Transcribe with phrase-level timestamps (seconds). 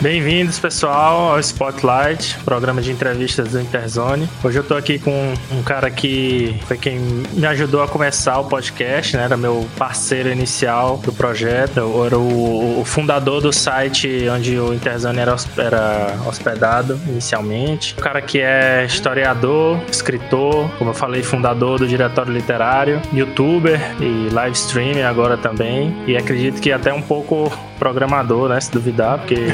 [0.00, 4.28] Bem-vindos, pessoal, ao Spotlight, programa de entrevistas do Interzone.
[4.44, 6.98] Hoje eu tô aqui com um cara que foi quem
[7.32, 9.24] me ajudou a começar o podcast, né?
[9.24, 11.78] Era meu parceiro inicial do projeto.
[11.78, 17.94] Eu era o, fundador do site onde o Interzone era, era hospedado inicialmente.
[17.98, 24.28] Um cara que é historiador, escritor, como eu falei, fundador do Diretório Literário, youtuber e
[24.30, 25.96] live streamer agora também.
[26.06, 28.60] E acredito que até um pouco programador, né?
[28.60, 29.48] Se duvidar, porque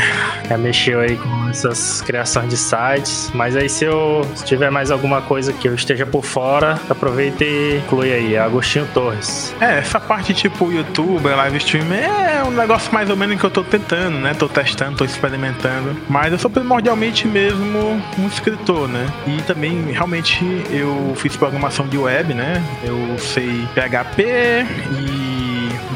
[0.48, 3.30] já mexeu aí com essas criações de sites.
[3.34, 7.44] Mas aí se eu se tiver mais alguma coisa que eu esteja por fora, aproveita
[7.44, 9.54] e inclui aí, Agostinho Torres.
[9.60, 13.50] É, essa parte tipo YouTube, live stream é um negócio mais ou menos que eu
[13.50, 14.34] tô tentando, né?
[14.34, 15.96] Tô testando, tô experimentando.
[16.08, 19.06] Mas eu sou primordialmente mesmo um escritor, né?
[19.27, 22.62] E também realmente eu fiz programação de web, né?
[22.84, 25.31] Eu sei PHP e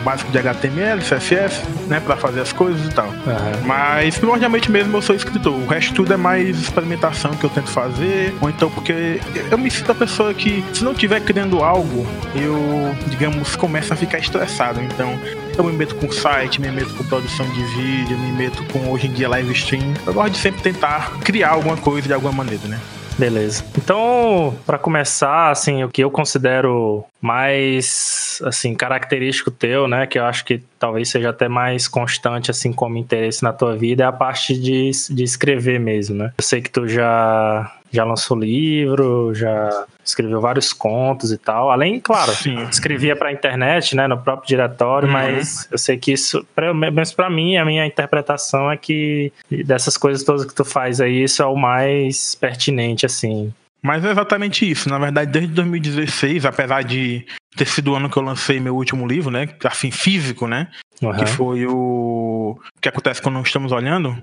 [0.06, 3.08] básico de HTML, CSS, né, para fazer as coisas e tal.
[3.08, 3.66] Uhum.
[3.66, 5.52] Mas primordialmente mesmo eu sou escritor.
[5.52, 9.68] O resto tudo é mais experimentação que eu tento fazer, ou então porque eu me
[9.68, 14.80] sinto a pessoa que se não estiver criando algo, eu, digamos, começo a ficar estressado.
[14.80, 15.18] Então,
[15.58, 19.08] eu me meto com site, me meto com produção de vídeo, me meto com hoje
[19.08, 19.92] em dia live stream.
[20.06, 22.78] Eu gosto de sempre tentar criar alguma coisa de alguma maneira, né?
[23.18, 23.64] Beleza.
[23.76, 30.24] Então, para começar, assim, o que eu considero mais, assim, característico teu, né, que eu
[30.24, 34.12] acho que talvez seja até mais constante, assim, como interesse na tua vida, é a
[34.12, 36.32] parte de, de escrever mesmo, né?
[36.36, 41.70] Eu sei que tu já já lançou livro, já escreveu vários contos e tal.
[41.70, 42.62] Além, claro, Sim.
[42.70, 45.12] escrevia para a internet, né, no próprio diretório, uhum.
[45.12, 49.32] mas eu sei que isso, pra, mas para mim, a minha interpretação é que
[49.64, 53.52] dessas coisas todas que tu faz aí, isso é o mais pertinente, assim.
[53.82, 54.88] Mas é exatamente isso.
[54.88, 57.24] Na verdade, desde 2016, apesar de
[57.56, 60.68] ter sido o ano que eu lancei meu último livro, né, assim, físico, né,
[61.00, 61.12] uhum.
[61.14, 62.58] que foi o...
[62.58, 64.16] o que acontece quando não estamos olhando,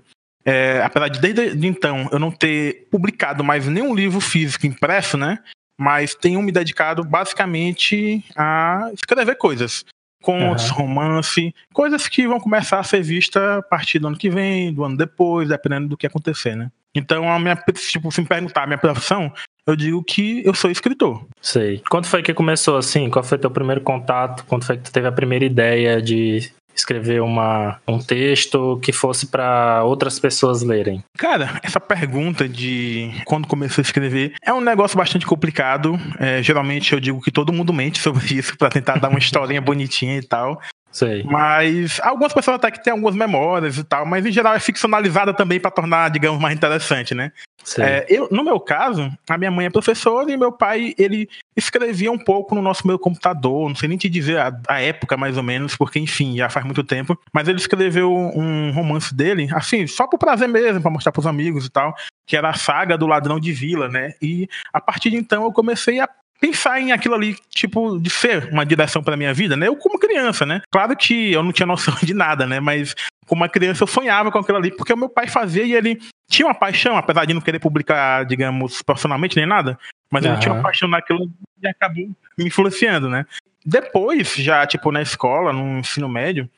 [0.46, 5.40] é, apesar de desde então eu não ter publicado mais nenhum livro físico impresso, né?
[5.80, 9.84] Mas tenho me dedicado basicamente a escrever coisas.
[10.22, 10.78] Contos, uhum.
[10.78, 14.84] romance, coisas que vão começar a ser vistas a partir do ano que vem, do
[14.84, 16.72] ano depois, dependendo do que acontecer, né?
[16.96, 19.34] Então, a minha, tipo, se me perguntar a minha profissão,
[19.66, 21.26] eu digo que eu sou escritor.
[21.42, 21.82] Sei.
[21.90, 23.10] Quando foi que começou assim?
[23.10, 24.46] Qual foi teu primeiro contato?
[24.46, 29.28] Quando foi que tu teve a primeira ideia de escrever uma, um texto que fosse
[29.28, 31.04] para outras pessoas lerem?
[31.18, 36.00] Cara, essa pergunta de quando comecei a escrever é um negócio bastante complicado.
[36.20, 39.62] É, geralmente eu digo que todo mundo mente sobre isso para tentar dar uma historinha
[39.62, 40.60] bonitinha e tal.
[40.94, 41.24] Sei.
[41.24, 45.34] Mas algumas pessoas até que têm algumas memórias e tal, mas em geral é ficcionalizada
[45.34, 47.32] também para tornar, digamos, mais interessante, né?
[47.80, 52.12] É, eu, no meu caso, a minha mãe é professora e meu pai, ele escrevia
[52.12, 55.36] um pouco no nosso meu computador, não sei nem te dizer a, a época mais
[55.38, 59.88] ou menos, porque enfim, já faz muito tempo, mas ele escreveu um romance dele, assim,
[59.88, 61.96] só por prazer mesmo, para mostrar pros amigos e tal,
[62.28, 64.14] que era a saga do ladrão de vila, né?
[64.22, 66.10] E a partir de então eu comecei a
[66.44, 69.70] pensar em aquilo ali, tipo, de ser uma direção para minha vida, né?
[69.70, 70.62] Eu como criança, né?
[70.70, 72.60] Claro que eu não tinha noção de nada, né?
[72.60, 72.94] Mas
[73.26, 76.02] como uma criança eu sonhava com aquilo ali, porque o meu pai fazia e ele
[76.30, 79.80] tinha uma paixão, apesar de não querer publicar, digamos, profissionalmente nem nada,
[80.12, 80.32] mas uhum.
[80.32, 81.32] ele tinha uma paixão naquilo
[81.62, 83.26] e acabou me influenciando, né?
[83.66, 86.50] Depois, já, tipo, na escola, no ensino médio,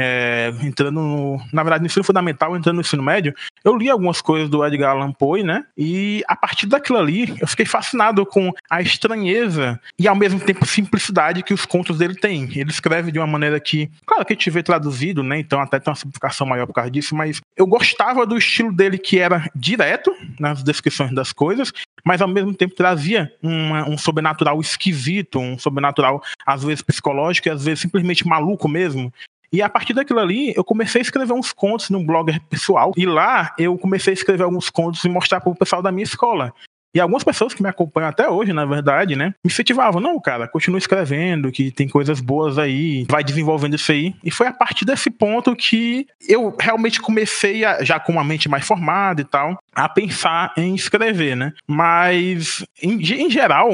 [0.00, 4.20] é, entrando no, na verdade, no ensino fundamental, entrando no ensino médio, eu li algumas
[4.20, 5.64] coisas do Edgar Allan Poe, né?
[5.76, 10.64] E a partir daquilo ali, eu fiquei fascinado com a estranheza e ao mesmo tempo
[10.64, 12.48] simplicidade que os contos dele têm.
[12.54, 15.40] Ele escreve de uma maneira que, claro que a gente vê traduzido, né?
[15.40, 18.98] Então até tem uma simplificação maior por causa disso, mas eu gostava do estilo dele
[18.98, 21.72] que era direto nas descrições das coisas,
[22.04, 27.50] mas ao mesmo tempo trazia uma, um sobrenatural esquisito, um sobrenatural às vezes psicológico e
[27.50, 29.12] às vezes simplesmente maluco mesmo.
[29.52, 32.92] E a partir daquilo ali, eu comecei a escrever uns contos num blog pessoal.
[32.96, 36.04] E lá eu comecei a escrever alguns contos e mostrar para o pessoal da minha
[36.04, 36.52] escola.
[36.94, 40.48] E algumas pessoas que me acompanham até hoje, na verdade, né, me incentivavam, não, cara,
[40.48, 44.14] continua escrevendo, que tem coisas boas aí, vai desenvolvendo isso aí.
[44.24, 48.48] E foi a partir desse ponto que eu realmente comecei, a, já com uma mente
[48.48, 51.52] mais formada e tal, a pensar em escrever, né.
[51.66, 53.68] Mas, em, em geral,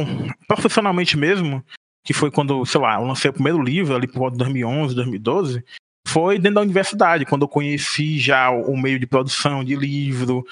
[0.48, 1.64] profissionalmente mesmo,
[2.04, 4.94] que foi quando, sei lá, eu lancei o primeiro livro ali por volta de 2011,
[4.94, 5.64] 2012,
[6.06, 10.44] foi dentro da universidade, quando eu conheci já o meio de produção de livro.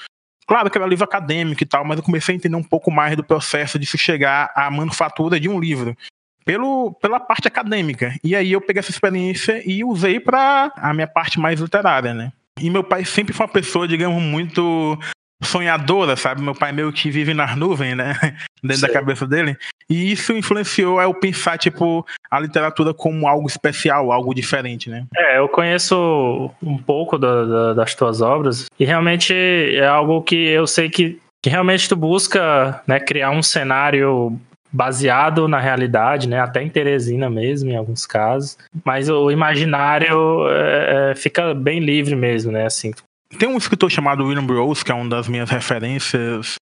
[0.47, 3.15] Claro que era livro acadêmico e tal, mas eu comecei a entender um pouco mais
[3.15, 5.95] do processo de se chegar à manufatura de um livro.
[6.43, 8.13] Pelo, pela parte acadêmica.
[8.21, 12.33] E aí eu peguei essa experiência e usei para a minha parte mais literária, né?
[12.59, 14.99] E meu pai sempre foi uma pessoa, digamos, muito
[15.43, 16.41] sonhadora, sabe?
[16.41, 18.13] Meu pai meio que vive nas nuvens, né?
[18.63, 18.87] Dentro Sim.
[18.87, 19.57] da cabeça dele.
[19.89, 25.05] E isso influenciou eu pensar, tipo, a literatura como algo especial, algo diferente, né?
[25.15, 30.35] É, eu conheço um pouco da, da, das tuas obras e realmente é algo que
[30.35, 34.39] eu sei que, que realmente tu busca né, criar um cenário
[34.73, 36.39] baseado na realidade, né?
[36.39, 38.57] Até em Teresina mesmo, em alguns casos.
[38.83, 42.65] Mas o imaginário é, é fica bem livre mesmo, né?
[42.65, 42.91] Assim,
[43.37, 46.55] tem um escritor chamado William Burroughs, que é uma das minhas referências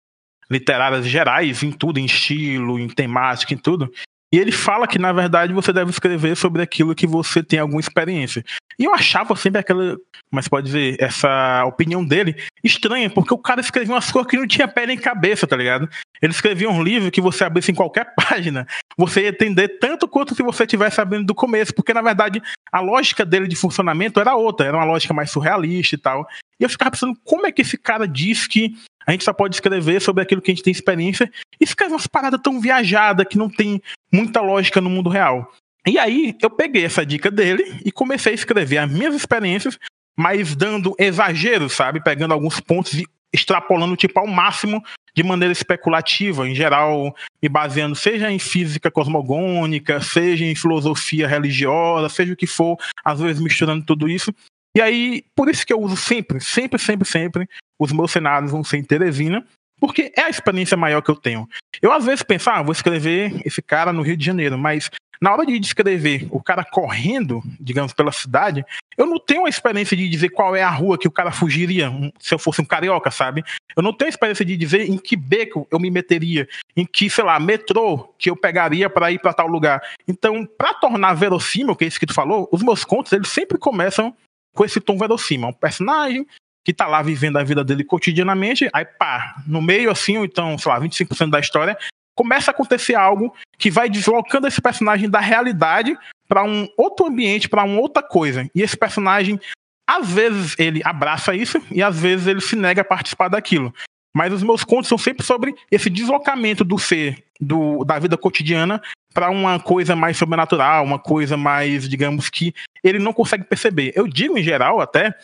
[0.50, 3.90] literárias gerais, em tudo, em estilo, em temática, em tudo.
[4.32, 7.80] E ele fala que, na verdade, você deve escrever sobre aquilo que você tem alguma
[7.80, 8.44] experiência.
[8.78, 9.96] E eu achava sempre aquela,
[10.30, 14.46] mas pode dizer, essa opinião dele estranha, porque o cara escrevia umas coisas que não
[14.46, 15.88] tinha pé nem cabeça, tá ligado?
[16.22, 18.66] Ele escrevia um livro que você abrisse em qualquer página,
[18.96, 22.40] você ia entender tanto quanto se você estivesse sabendo do começo, porque na verdade
[22.72, 26.26] a lógica dele de funcionamento era outra, era uma lógica mais surrealista e tal.
[26.58, 28.74] E eu ficava pensando, como é que esse cara diz que
[29.06, 31.30] a gente só pode escrever sobre aquilo que a gente tem experiência
[31.60, 33.82] e escreve umas paradas tão viajadas que não tem
[34.12, 35.52] muita lógica no mundo real.
[35.86, 39.78] E aí eu peguei essa dica dele e comecei a escrever as minhas experiências,
[40.16, 42.02] mas dando exageros, sabe?
[42.02, 44.82] Pegando alguns pontos e extrapolando tipo ao máximo
[45.14, 52.08] de maneira especulativa, em geral, me baseando seja em física cosmogônica, seja em filosofia religiosa,
[52.08, 54.32] seja o que for, às vezes misturando tudo isso.
[54.76, 58.62] E aí, por isso que eu uso sempre, sempre, sempre, sempre, os meus cenários vão
[58.62, 59.44] ser em Teresina,
[59.80, 61.48] porque é a experiência maior que eu tenho.
[61.80, 64.90] Eu às vezes penso, ah, vou escrever esse cara no Rio de Janeiro, mas
[65.20, 68.64] na hora de descrever o cara correndo, digamos, pela cidade,
[68.96, 71.90] eu não tenho a experiência de dizer qual é a rua que o cara fugiria
[72.18, 73.44] se eu fosse um carioca, sabe?
[73.76, 77.10] Eu não tenho a experiência de dizer em que beco eu me meteria, em que,
[77.10, 79.82] sei lá, metrô que eu pegaria para ir para tal lugar.
[80.08, 83.58] Então, para tornar verossímil, que é isso que tu falou, os meus contos, eles sempre
[83.58, 84.14] começam
[84.54, 85.48] com esse tom verossímil.
[85.48, 86.26] Um personagem
[86.64, 90.58] que tá lá vivendo a vida dele cotidianamente, aí pá, no meio assim, ou então,
[90.58, 91.76] sei lá, 25% da história,
[92.14, 95.96] começa a acontecer algo que vai deslocando esse personagem da realidade
[96.28, 98.48] para um outro ambiente, para uma outra coisa.
[98.54, 99.40] E esse personagem,
[99.88, 103.74] às vezes, ele abraça isso e às vezes ele se nega a participar daquilo.
[104.14, 108.82] Mas os meus contos são sempre sobre esse deslocamento do ser, do, da vida cotidiana,
[109.14, 113.92] para uma coisa mais sobrenatural, uma coisa mais, digamos, que ele não consegue perceber.
[113.94, 115.14] Eu digo, em geral, até,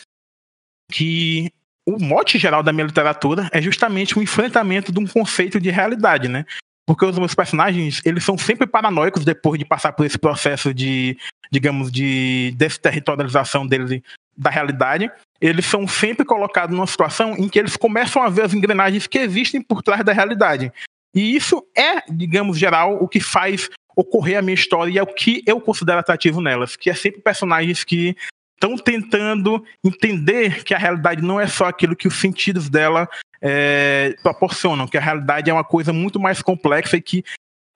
[0.90, 1.50] que
[1.86, 6.28] o mote geral da minha literatura é justamente o enfrentamento de um conceito de realidade,
[6.28, 6.44] né?
[6.86, 11.18] Porque os meus personagens, eles são sempre paranoicos depois de passar por esse processo de,
[11.50, 14.00] digamos, de desterritorialização deles
[14.36, 15.10] da realidade.
[15.40, 19.18] Eles são sempre colocados numa situação em que eles começam a ver as engrenagens que
[19.18, 20.72] existem por trás da realidade.
[21.14, 25.06] E isso é, digamos, geral, o que faz ocorrer a minha história e é o
[25.06, 28.14] que eu considero atrativo nelas, que é sempre personagens que
[28.54, 33.08] estão tentando entender que a realidade não é só aquilo que os sentidos dela
[33.40, 37.24] é, proporcionam, que a realidade é uma coisa muito mais complexa e que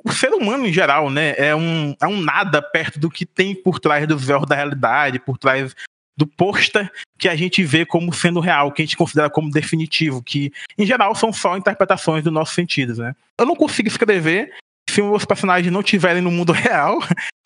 [0.04, 3.54] o ser humano em geral, né, é um, é um nada perto do que tem
[3.54, 5.74] por trás dos véus da realidade, por trás
[6.16, 10.22] do pôster que a gente vê como sendo real, que a gente considera como definitivo,
[10.22, 13.14] que em geral são só interpretações dos nossos sentidos, né?
[13.38, 14.52] Eu não consigo escrever
[14.90, 16.98] se os personagens não estiverem no mundo real,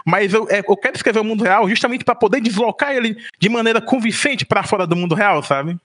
[0.05, 3.49] mas eu, é, eu quero escrever o mundo real justamente para poder deslocar ele de
[3.49, 5.77] maneira convincente para fora do mundo real, sabe?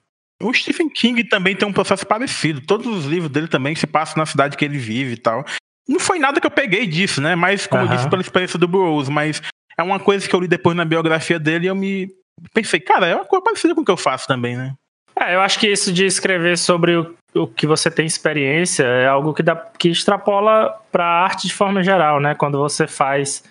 [0.41, 2.61] O Stephen King também tem um processo parecido.
[2.61, 5.43] Todos os livros dele também se passam na cidade que ele vive e tal.
[5.87, 7.35] Não foi nada que eu peguei disso, né?
[7.35, 7.89] Mas, como uhum.
[7.89, 9.41] eu disse, pela experiência do Burroughs, mas
[9.77, 12.07] é uma coisa que eu li depois na biografia dele e eu me
[12.53, 14.73] pensei, cara, é uma coisa parecida com o que eu faço também, né?
[15.19, 19.07] É, eu acho que isso de escrever sobre o, o que você tem experiência é
[19.07, 22.33] algo que, dá, que extrapola para a arte de forma geral, né?
[22.35, 23.43] Quando você faz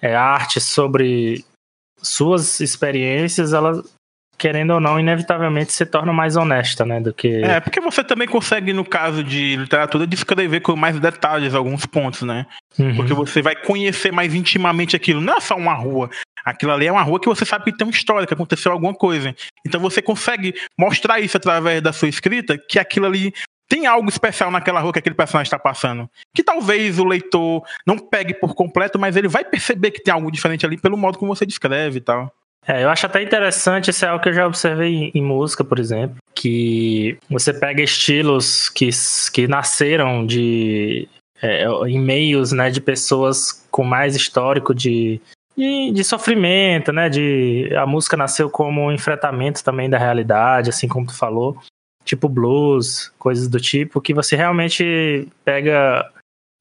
[0.00, 1.44] é, arte sobre
[2.00, 3.82] suas experiências, ela,
[4.36, 7.00] querendo ou não, inevitavelmente se torna mais honesta, né?
[7.00, 7.42] Do que.
[7.42, 12.22] É, porque você também consegue, no caso de literatura, descrever com mais detalhes alguns pontos,
[12.22, 12.46] né?
[12.78, 12.96] Uhum.
[12.96, 15.20] Porque você vai conhecer mais intimamente aquilo.
[15.20, 16.10] Não é só uma rua.
[16.44, 18.94] Aquilo ali é uma rua que você sabe que tem uma história, que aconteceu alguma
[18.94, 19.34] coisa.
[19.66, 23.32] Então você consegue mostrar isso através da sua escrita, que aquilo ali
[23.68, 26.08] tem algo especial naquela rua que aquele personagem está passando.
[26.34, 30.32] Que talvez o leitor não pegue por completo, mas ele vai perceber que tem algo
[30.32, 32.32] diferente ali pelo modo como você descreve e tal.
[32.66, 35.78] É, eu acho até interessante, isso é algo que eu já observei em, música, por
[35.78, 38.90] exemplo, que você pega estilos que,
[39.32, 41.08] que nasceram de
[41.40, 45.18] é, em meios né, de pessoas com mais histórico de,
[45.58, 47.08] de, de, sofrimento, né?
[47.08, 51.58] De, a música nasceu como um enfrentamento também da realidade, assim como tu falou.
[52.04, 56.08] Tipo blues, coisas do tipo, que você realmente pega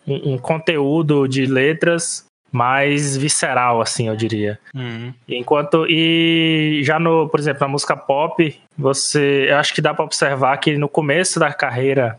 [0.05, 4.59] um, um conteúdo de letras mais visceral, assim, eu diria.
[4.73, 5.13] Uhum.
[5.27, 5.85] Enquanto.
[5.87, 9.47] E já no, por exemplo, na música pop, você.
[9.49, 12.17] Eu acho que dá para observar que no começo da carreira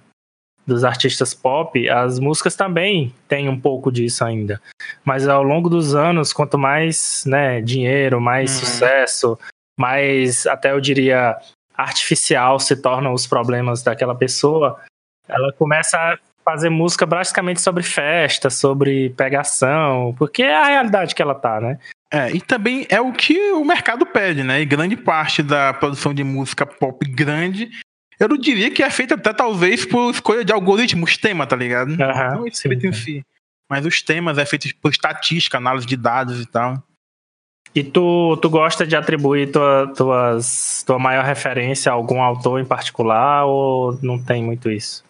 [0.69, 4.61] dos artistas pop, as músicas também têm um pouco disso ainda.
[5.05, 8.67] Mas ao longo dos anos, quanto mais né, dinheiro, mais uhum.
[8.67, 9.39] sucesso,
[9.79, 11.37] mais até eu diria
[11.75, 14.79] artificial se tornam os problemas daquela pessoa,
[15.29, 21.23] ela começa a fazer música basicamente sobre festa, sobre pegação, porque é a realidade que
[21.23, 21.79] ela tá, né?
[22.11, 24.61] É, e também é o que o mercado pede, né?
[24.61, 27.71] E grande parte da produção de música pop grande,
[28.19, 31.91] eu não diria que é feita até talvez por escolha de algoritmos, tema, tá ligado?
[31.91, 31.97] Uhum,
[32.37, 33.27] não esse sim, em si.
[33.71, 36.83] Mas os temas é feito por estatística, análise de dados e tal.
[37.75, 42.65] E tu, tu gosta de atribuir tua, tuas, tua maior referência a algum autor em
[42.65, 45.05] particular ou não tem muito isso?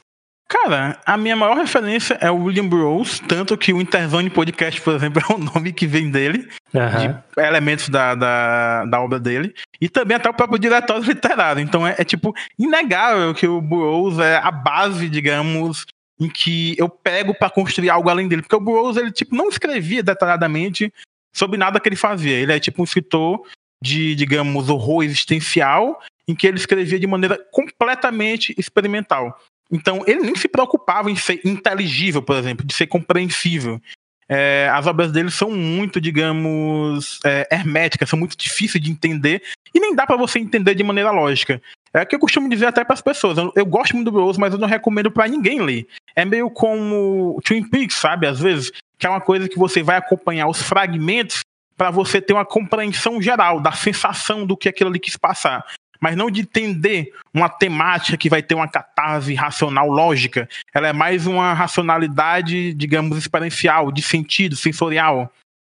[0.48, 4.94] Cara, a minha maior referência é o William Burroughs, tanto que o Interzone Podcast, por
[4.94, 7.22] exemplo, é o nome que vem dele, uhum.
[7.34, 11.60] de elementos da, da, da, obra dele, e também até o próprio diretório literário.
[11.60, 15.84] Então é, é tipo inegável que o Burroughs é a base, digamos,
[16.18, 19.50] em que eu pego para construir algo além dele, porque o Burroughs ele tipo não
[19.50, 20.90] escrevia detalhadamente
[21.34, 22.36] sobre nada que ele fazia.
[22.36, 23.42] Ele é tipo um escritor
[23.82, 29.38] de, digamos, horror existencial, em que ele escrevia de maneira completamente experimental.
[29.70, 33.80] Então, ele nem se preocupava em ser inteligível, por exemplo, de ser compreensível.
[34.28, 39.42] É, as obras dele são muito, digamos, é, herméticas, são muito difíceis de entender
[39.74, 41.62] e nem dá para você entender de maneira lógica.
[41.94, 43.38] É o que eu costumo dizer até para as pessoas.
[43.38, 45.86] Eu, eu, gosto muito do Burroughs, mas eu não recomendo para ninguém ler.
[46.14, 48.26] É meio como Twin Peaks, sabe?
[48.26, 51.40] Às vezes, que é uma coisa que você vai acompanhar os fragmentos
[51.74, 55.64] para você ter uma compreensão geral da sensação do que aquilo ali quis passar
[56.00, 60.48] mas não de entender uma temática que vai ter uma catarse racional lógica.
[60.72, 65.32] Ela é mais uma racionalidade, digamos, experiencial, de sentido, sensorial.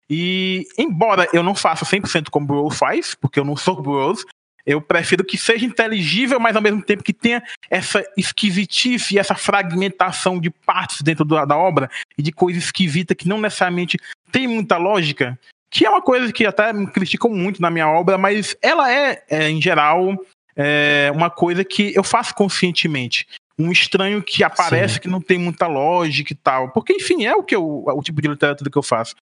[0.09, 4.23] E, embora eu não faça 100% como o faz, porque eu não sou Burroughs,
[4.65, 9.35] eu prefiro que seja inteligível, mas ao mesmo tempo que tenha essa esquisitice e essa
[9.35, 13.97] fragmentação de partes dentro da obra e de coisa esquisita que não necessariamente
[14.31, 15.37] tem muita lógica
[15.75, 19.21] que é uma coisa que até me criticam muito na minha obra, mas ela é,
[19.29, 20.15] é em geral,
[20.55, 23.27] é uma coisa que eu faço conscientemente.
[23.59, 24.99] Um estranho que aparece Sim.
[25.01, 26.69] que não tem muita lógica e tal.
[26.69, 29.15] Porque, enfim, é o, que eu, o tipo de literatura que eu faço.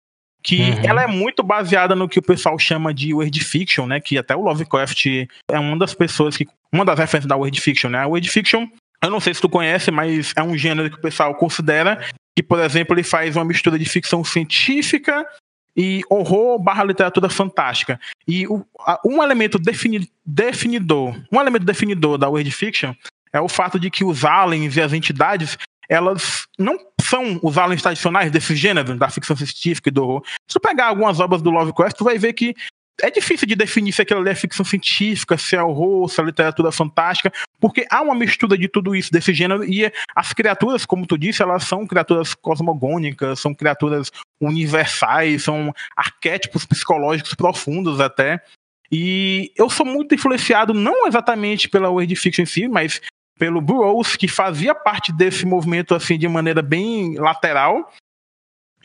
[0.43, 0.83] Que uhum.
[0.83, 3.99] ela é muito baseada no que o pessoal chama de word fiction, né?
[3.99, 5.07] Que até o Lovecraft
[5.49, 6.47] é uma das pessoas que.
[6.71, 7.99] Uma das referências da word fiction, né?
[7.99, 8.67] A word fiction
[9.03, 11.99] eu não sei se tu conhece, mas é um gênero que o pessoal considera
[12.37, 15.27] que, por exemplo, ele faz uma mistura de ficção científica
[15.75, 17.99] e horror barra literatura fantástica.
[18.27, 22.93] E o, a, um elemento defini, definidor, um elemento definidor da World Fiction
[23.31, 25.57] é o fato de que os aliens e as entidades
[25.89, 30.23] elas não são os aliens tradicionais desse gênero, da ficção científica e do horror.
[30.47, 32.55] Se tu pegar algumas obras do Lovecraft, tu vai ver que
[33.01, 36.23] é difícil de definir se aquilo ali é ficção científica, se é horror, se é
[36.23, 41.07] literatura fantástica, porque há uma mistura de tudo isso, desse gênero, e as criaturas, como
[41.07, 48.43] tu disse, elas são criaturas cosmogônicas, são criaturas universais, são arquétipos psicológicos profundos até.
[48.91, 53.01] E eu sou muito influenciado, não exatamente pela World Fiction em si, mas
[53.39, 57.91] pelo Burroughs, que fazia parte desse movimento assim de maneira bem lateral.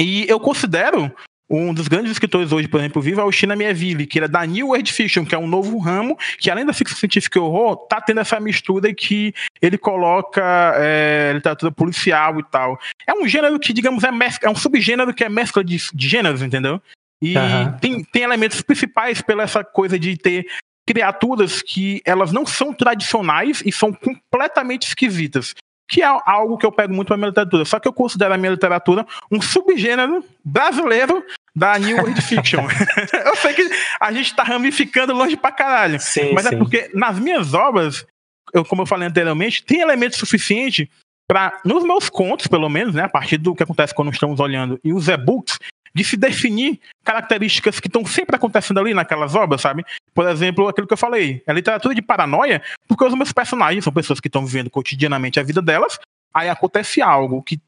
[0.00, 1.12] E eu considero
[1.50, 4.44] um dos grandes escritores hoje, por exemplo, vivo é o China Mieville, que é da
[4.44, 7.76] New World Fiction, que é um novo ramo, que além da ficção científica e horror,
[7.88, 12.78] tá tendo essa mistura que ele coloca é, literatura policial e tal.
[13.06, 16.08] É um gênero que, digamos, é, mescla, é um subgênero que é mescla de, de
[16.08, 16.82] gêneros, entendeu?
[17.20, 17.72] E uhum.
[17.80, 20.46] tem, tem elementos principais pela essa coisa de ter
[20.86, 25.54] criaturas que elas não são tradicionais e são completamente esquisitas
[25.88, 27.64] que é algo que eu pego muito para minha literatura.
[27.64, 31.24] Só que eu considero a minha literatura um subgênero brasileiro
[31.56, 32.60] da New World Fiction.
[33.24, 35.98] eu sei que a gente está ramificando longe pra caralho.
[35.98, 36.54] Sim, mas é sim.
[36.56, 38.06] é porque nas minhas obras,
[38.52, 40.86] eu, como eu falei anteriormente, tem elementos suficientes
[41.26, 44.80] para, nos meus contos, pelo menos, né, a partir do que acontece quando estamos olhando,
[44.82, 45.58] e os e-books,
[45.98, 49.84] de se definir características que estão sempre acontecendo ali naquelas obras, sabe?
[50.14, 53.92] Por exemplo, aquilo que eu falei, a literatura de paranoia, porque os meus personagens são
[53.92, 55.98] pessoas que estão vivendo cotidianamente a vida delas,
[56.32, 57.60] aí acontece algo que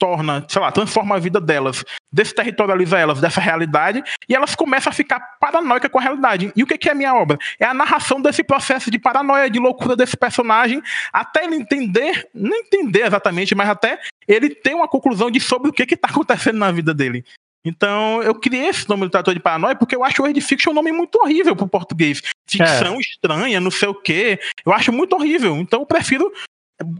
[0.00, 4.94] transtorna, sei lá, transforma a vida delas, desterritorializa elas dessa realidade e elas começam a
[4.94, 6.50] ficar paranoicas com a realidade.
[6.56, 7.38] E o que é a minha obra?
[7.58, 12.56] É a narração desse processo de paranoia, de loucura desse personagem, até ele entender, não
[12.56, 16.72] entender exatamente, mas até ele ter uma conclusão de sobre o que está acontecendo na
[16.72, 17.24] vida dele.
[17.62, 20.74] Então, eu criei esse nome Literatura de Paranoia porque eu acho o Word Fiction um
[20.74, 22.22] nome muito horrível pro português.
[22.48, 23.00] Ficção é.
[23.00, 24.40] estranha, não sei o quê.
[24.64, 25.56] Eu acho muito horrível.
[25.56, 26.32] Então, eu prefiro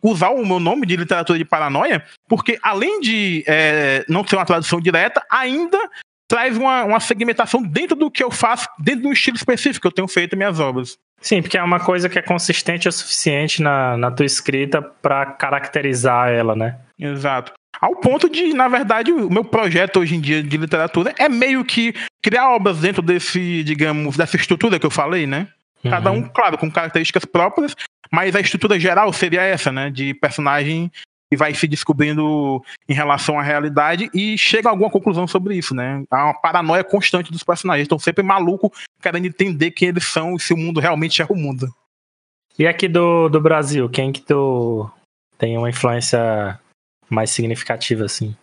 [0.03, 4.47] usar o meu nome de literatura de paranoia, porque além de é, não ser uma
[4.47, 5.79] tradução direta, ainda
[6.29, 9.87] traz uma, uma segmentação dentro do que eu faço, dentro de um estilo específico que
[9.89, 10.97] eu tenho feito minhas obras.
[11.21, 15.27] Sim, porque é uma coisa que é consistente o suficiente na, na tua escrita para
[15.27, 16.79] caracterizar ela, né?
[16.99, 17.53] Exato.
[17.81, 21.65] Ao ponto de, na verdade, o meu projeto hoje em dia de literatura é meio
[21.65, 25.49] que criar obras dentro desse, digamos, dessa estrutura que eu falei, né?
[25.83, 26.19] Cada uhum.
[26.19, 27.75] um, claro, com características próprias,
[28.11, 29.91] mas a estrutura geral seria essa, né?
[29.91, 30.91] De personagem
[31.31, 35.75] que vai se descobrindo em relação à realidade e chega a alguma conclusão sobre isso,
[35.75, 36.03] né?
[36.11, 37.85] Há uma paranoia constante dos personagens.
[37.85, 38.71] Estão sempre malucos,
[39.01, 41.73] querendo entender quem eles são e se o mundo realmente é o mundo.
[42.59, 44.91] E aqui do, do Brasil, quem que tu
[45.39, 46.59] tem uma influência
[47.09, 48.37] mais significativa, assim?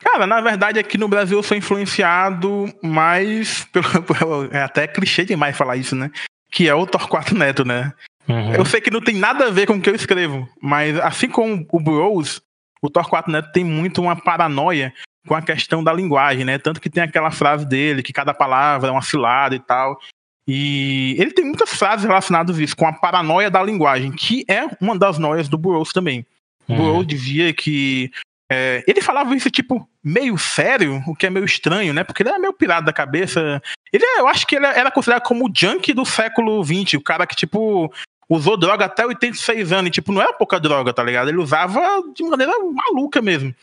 [0.00, 3.86] Cara, na verdade, aqui no Brasil eu sou influenciado mais pelo.
[4.50, 6.10] É até clichê demais falar isso, né?
[6.54, 7.92] Que é o Torquato Neto, né?
[8.28, 8.54] Uhum.
[8.54, 11.28] Eu sei que não tem nada a ver com o que eu escrevo, mas assim
[11.28, 12.40] como o Burroughs,
[12.80, 14.94] o Torquato Neto tem muito uma paranoia
[15.26, 16.56] com a questão da linguagem, né?
[16.56, 19.98] Tanto que tem aquela frase dele, que cada palavra é uma cilada e tal.
[20.46, 24.64] E ele tem muitas frases relacionadas a isso, com a paranoia da linguagem, que é
[24.80, 26.24] uma das noias do Burroughs também.
[26.68, 26.76] Uhum.
[26.76, 28.10] Burroughs dizia que
[28.50, 32.04] é, ele falava isso, tipo, meio sério, o que é meio estranho, né?
[32.04, 33.62] Porque ele era meio pirado da cabeça.
[33.92, 37.26] Ele, eu acho que ele era considerado como o junk do século XX, o cara
[37.26, 37.92] que, tipo,
[38.28, 41.28] usou droga até 86 anos, e, tipo, não era pouca droga, tá ligado?
[41.28, 41.80] Ele usava
[42.14, 43.54] de maneira maluca mesmo.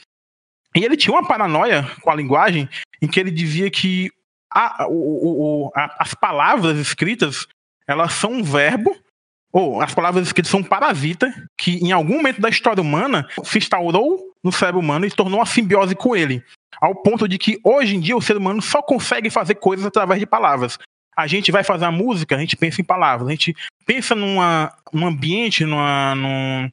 [0.76, 2.68] E ele tinha uma paranoia com a linguagem
[3.02, 4.10] em que ele dizia que
[4.50, 7.48] a, o, o, a, as palavras escritas
[7.88, 8.96] elas são um verbo,
[9.52, 13.58] ou as palavras escritas são um parasita, que em algum momento da história humana se
[13.58, 16.44] instaurou no cérebro humano e tornou uma simbiose com ele.
[16.82, 20.20] Ao ponto de que hoje em dia o ser humano só consegue fazer coisas através
[20.20, 20.78] de palavras
[21.16, 23.28] a gente vai fazer a música, a gente pensa em palavras.
[23.28, 23.56] A gente
[23.86, 26.70] pensa numa, num ambiente, numa, num,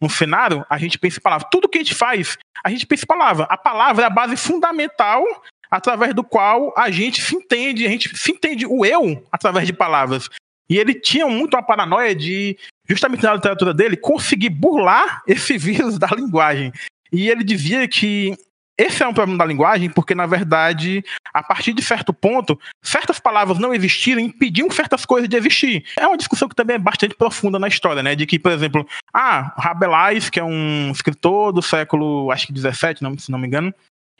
[0.00, 1.48] num cenário, a gente pensa em palavras.
[1.50, 3.44] Tudo que a gente faz, a gente pensa em palavra.
[3.48, 5.24] A palavra é a base fundamental
[5.70, 9.72] através do qual a gente se entende, a gente se entende o eu através de
[9.72, 10.28] palavras.
[10.68, 12.56] E ele tinha muito a paranoia de,
[12.88, 16.72] justamente na literatura dele, conseguir burlar esse vírus da linguagem.
[17.12, 18.36] E ele dizia que
[18.78, 23.18] esse é um problema da linguagem, porque, na verdade, a partir de certo ponto, certas
[23.18, 25.82] palavras não existiram impediam certas coisas de existir.
[25.98, 28.14] É uma discussão que também é bastante profunda na história, né?
[28.14, 33.02] De que, por exemplo, ah, Rabelais, que é um escritor do século, acho que 17,
[33.02, 33.74] não, se não me engano,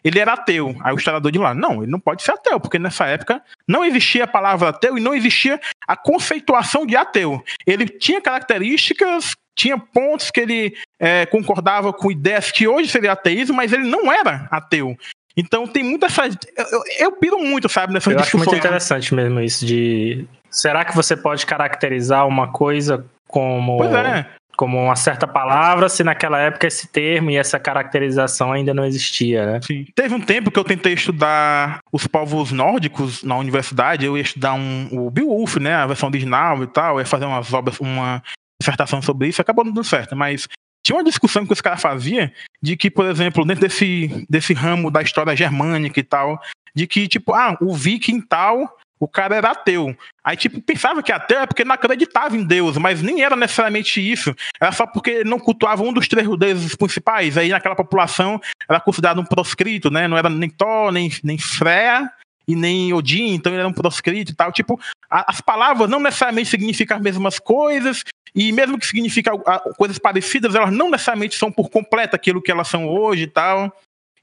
[0.07, 0.77] ele era ateu.
[0.85, 3.85] Aí o historiador de lá, não, ele não pode ser ateu, porque nessa época não
[3.85, 7.43] existia a palavra ateu e não existia a conceituação de ateu.
[7.67, 13.57] Ele tinha características tinha pontos que ele é, concordava com ideias que hoje seria ateísmo,
[13.57, 14.95] mas ele não era ateu.
[15.35, 16.29] Então tem muita essa.
[16.57, 20.27] Eu, eu piro muito, sabe, nessa Eu acho muito interessante mesmo isso de.
[20.51, 23.79] Será que você pode caracterizar uma coisa como.
[23.79, 24.27] Pois é.
[24.57, 29.45] Como uma certa palavra, se naquela época esse termo e essa caracterização ainda não existia,
[29.45, 29.61] né?
[29.63, 29.87] Sim.
[29.95, 34.55] Teve um tempo que eu tentei estudar os povos nórdicos na universidade, eu ia estudar
[34.55, 35.75] um, o Beowulf, né?
[35.75, 38.23] A versão original e tal, ia fazer umas obras, uma
[38.61, 40.49] dissertação sobre isso, acabou não dando certo, mas
[40.85, 42.31] tinha uma discussão que os caras faziam
[42.63, 46.41] de que, por exemplo, dentro desse, desse ramo da história germânica e tal,
[46.75, 49.97] de que, tipo, ah, o viking tal, o cara era ateu.
[50.25, 54.01] Aí, tipo, pensava que ateu é porque não acreditava em Deus, mas nem era necessariamente
[54.01, 54.35] isso.
[54.61, 57.37] Era só porque ele não cultuava um dos três deuses principais.
[57.37, 60.09] Aí, naquela população, era considerado um proscrito, né?
[60.09, 62.11] Não era nem Thor, nem, nem Freya,
[62.49, 64.53] e nem Odin, então ele era um proscrito e tal.
[64.53, 64.81] Tipo,
[65.11, 68.03] a, as palavras não necessariamente significam as mesmas coisas,
[68.35, 69.43] e mesmo que significam
[69.77, 73.73] coisas parecidas, elas não necessariamente são por completo aquilo que elas são hoje e tal.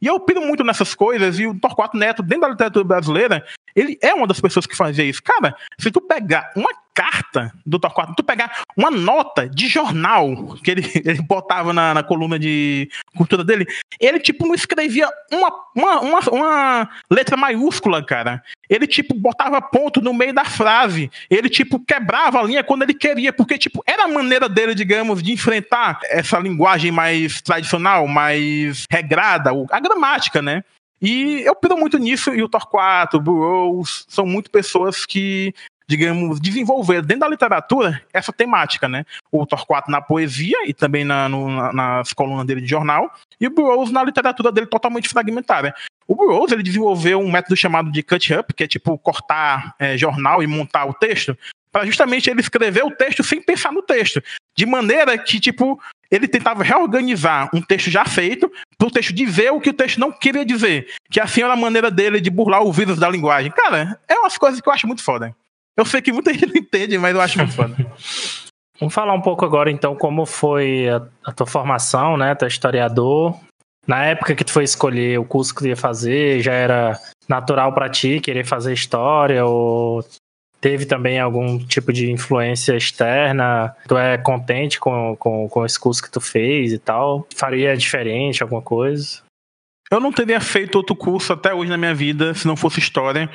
[0.03, 3.97] E eu piro muito nessas coisas, e o Torquato Neto, dentro da literatura brasileira, ele
[4.01, 5.23] é uma das pessoas que fazia isso.
[5.23, 10.71] Cara, se tu pegar uma carta do Torquato, tu pegar uma nota de jornal que
[10.71, 13.65] ele, ele botava na, na coluna de cultura dele,
[13.99, 18.43] ele, tipo, não escrevia uma, uma, uma, uma letra maiúscula, cara.
[18.69, 21.11] Ele, tipo, botava ponto no meio da frase.
[21.29, 25.21] Ele, tipo, quebrava a linha quando ele queria, porque, tipo, era a maneira dele, digamos,
[25.21, 30.63] de enfrentar essa linguagem mais tradicional, mais regrada, a gramática, né?
[31.01, 35.53] E eu pido muito nisso, e o Torquato, o Burroughs, são muito pessoas que
[35.87, 39.05] digamos, desenvolver dentro da literatura essa temática, né?
[39.31, 43.47] O Torquato na poesia e também na, no, na, nas colunas dele de jornal, e
[43.47, 45.73] o Burroughs na literatura dele totalmente fragmentária.
[46.07, 50.43] O Burroughs ele desenvolveu um método chamado de cut-up, que é tipo cortar é, jornal
[50.43, 51.37] e montar o texto,
[51.71, 54.21] para justamente ele escrever o texto sem pensar no texto,
[54.55, 59.51] de maneira que tipo ele tentava reorganizar um texto já feito para o texto dizer
[59.51, 62.61] o que o texto não queria dizer, que assim era a maneira dele de burlar
[62.61, 63.51] o vírus da linguagem.
[63.51, 65.35] Cara, é umas coisas que eu acho muito foda.
[65.77, 67.75] Eu sei que muita gente não entende, mas eu acho muito foda.
[68.79, 72.35] Vamos falar um pouco agora, então, como foi a, a tua formação, né?
[72.35, 73.39] Tu é historiador.
[73.87, 77.73] Na época que tu foi escolher o curso que tu ia fazer, já era natural
[77.73, 80.03] para ti querer fazer história ou
[80.59, 83.75] teve também algum tipo de influência externa?
[83.87, 87.27] Tu é contente com, com, com esse curso que tu fez e tal?
[87.35, 89.21] Faria diferente alguma coisa?
[89.91, 93.29] Eu não teria feito outro curso até hoje na minha vida se não fosse história,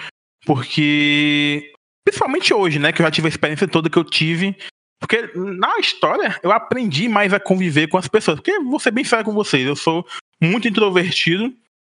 [0.46, 1.70] porque
[2.08, 4.56] principalmente hoje, né, que eu já tive a experiência toda que eu tive,
[4.98, 8.36] porque na história eu aprendi mais a conviver com as pessoas.
[8.36, 10.06] Porque vou ser bem sério com vocês, eu sou
[10.40, 11.52] muito introvertido.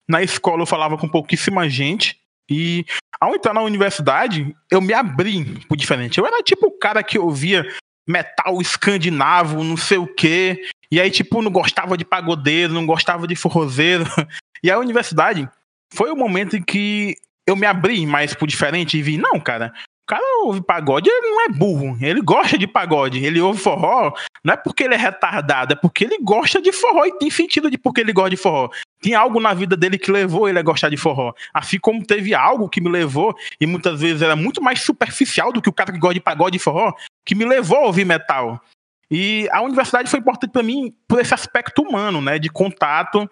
[0.09, 2.17] Na escola eu falava com pouquíssima gente.
[2.49, 2.85] E
[3.21, 6.19] ao entrar na universidade, eu me abri por diferente.
[6.19, 7.67] Eu era tipo o cara que ouvia
[8.07, 10.63] metal escandinavo, não sei o quê.
[10.93, 14.05] E aí, tipo, não gostava de pagodeiro, não gostava de forrozeiro.
[14.63, 15.47] E a universidade
[15.93, 19.75] foi o momento em que eu me abri mais por diferente e vi, não, cara,
[20.05, 24.13] o cara ouve pagode, ele não é burro, ele gosta de pagode, ele ouve forró,
[24.45, 27.71] não é porque ele é retardado, é porque ele gosta de forró e tem sentido
[27.71, 28.69] de porque ele gosta de forró.
[29.01, 31.33] Tem algo na vida dele que levou ele a gostar de forró.
[31.55, 35.63] Assim como teve algo que me levou, e muitas vezes era muito mais superficial do
[35.63, 36.93] que o cara que gosta de pagode e forró,
[37.25, 38.61] que me levou a ouvir metal.
[39.11, 43.29] E a universidade foi importante para mim por esse aspecto humano, né, de contato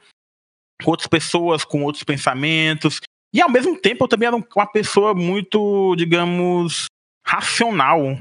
[0.83, 2.99] com outras pessoas, com outros pensamentos,
[3.33, 6.87] e ao mesmo tempo eu também era uma pessoa muito, digamos,
[7.25, 8.19] racional.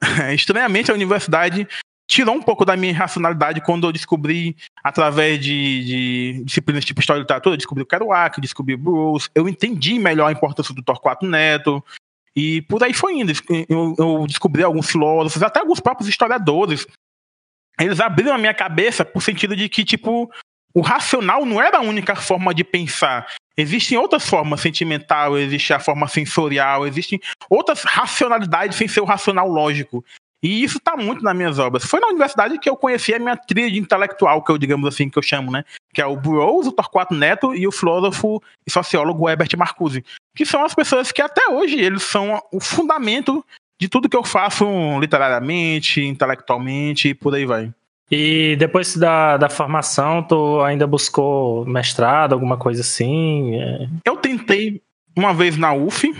[0.34, 1.66] Estranhamente a universidade
[2.08, 7.20] tirou um pouco da minha racionalidade quando eu descobri, através de, de disciplinas tipo História
[7.20, 10.82] e Literatura, eu descobri o Kerouac, descobri o Bruce, eu entendi melhor a importância do
[10.82, 11.84] Torquato Neto,
[12.34, 13.32] e por aí foi indo.
[13.68, 16.86] Eu, descobri alguns filósofos, até alguns próprios historiadores.
[17.80, 20.30] Eles abriram a minha cabeça por sentido de que, tipo,
[20.72, 23.26] o racional não era a única forma de pensar.
[23.58, 29.48] Existem outras formas, sentimental, existe a forma sensorial, existem outras racionalidades sem ser o racional
[29.48, 30.04] lógico.
[30.40, 31.84] E isso está muito nas minhas obras.
[31.84, 35.18] Foi na universidade que eu conheci a minha tríade intelectual, que eu, digamos assim, que
[35.18, 35.64] eu chamo, né?
[35.92, 40.04] Que é o Burroughs, o Torquato Neto e o filósofo e sociólogo Herbert Marcuse.
[40.36, 43.44] Que são as pessoas que até hoje eles são o fundamento
[43.80, 44.64] de tudo que eu faço
[45.00, 47.74] literariamente, intelectualmente e por aí vai.
[48.10, 53.54] E depois da, da formação, tu ainda buscou mestrado, alguma coisa assim?
[53.56, 53.88] É...
[54.04, 54.82] Eu tentei
[55.16, 56.10] uma vez na UF,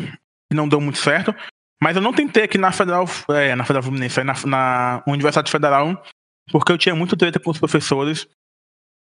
[0.52, 1.34] não deu muito certo,
[1.82, 6.02] mas eu não tentei aqui na Federal, é, na Federal Fluminense, na, na Universidade Federal,
[6.50, 8.28] porque eu tinha muito treta com os professores.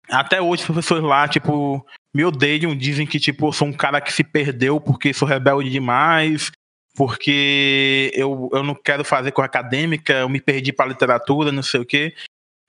[0.09, 4.01] Até hoje, os professores lá, tipo, me odeiam, dizem que, tipo, eu sou um cara
[4.01, 6.51] que se perdeu porque sou rebelde demais,
[6.95, 11.63] porque eu, eu não quero fazer com a acadêmica, eu me perdi para literatura, não
[11.63, 12.13] sei o quê.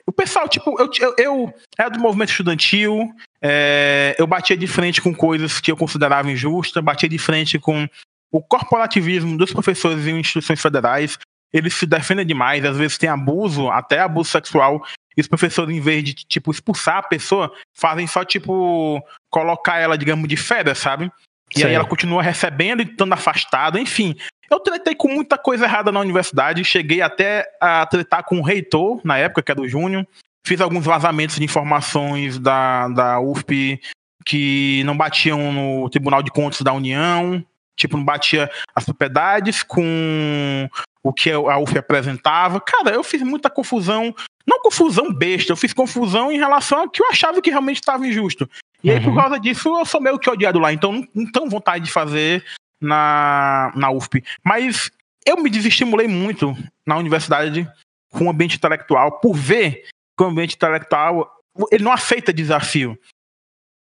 [0.07, 3.11] O pessoal, tipo, eu, eu, eu era do movimento estudantil,
[3.41, 7.89] é, eu batia de frente com coisas que eu considerava injustas, batia de frente com
[8.31, 11.19] o corporativismo dos professores em instituições federais.
[11.53, 14.83] Eles se defendem demais, às vezes tem abuso, até abuso sexual.
[15.17, 19.99] E os professores, em vez de, tipo, expulsar a pessoa, fazem só, tipo, colocar ela,
[19.99, 21.13] digamos, de férias, sabe?
[21.55, 21.67] E Sim.
[21.67, 24.17] aí ela continua recebendo e estando afastada, enfim.
[24.53, 29.01] Eu tretei com muita coisa errada na universidade, cheguei até a tretar com o reitor,
[29.03, 30.07] na época, que era o Júnior.
[30.47, 33.81] Fiz alguns vazamentos de informações da, da UFP
[34.27, 37.43] que não batiam no Tribunal de Contas da União,
[37.79, 40.69] tipo, não batia as propriedades com
[41.03, 42.61] o que a UF apresentava.
[42.61, 44.15] Cara, eu fiz muita confusão,
[44.47, 48.07] não confusão besta, eu fiz confusão em relação ao que eu achava que realmente estava
[48.07, 48.47] injusto.
[48.85, 48.97] E uhum.
[48.97, 49.17] aí, por uhum.
[49.17, 52.45] causa disso, eu sou meio que odiado lá, então não, não tenho vontade de fazer
[52.83, 54.23] na, na UFP.
[54.45, 54.91] Mas
[55.25, 57.69] eu me desestimulei muito na universidade
[58.11, 59.85] com o ambiente intelectual, por ver
[60.17, 61.31] que o ambiente intelectual
[61.71, 62.99] ele não aceita desafio.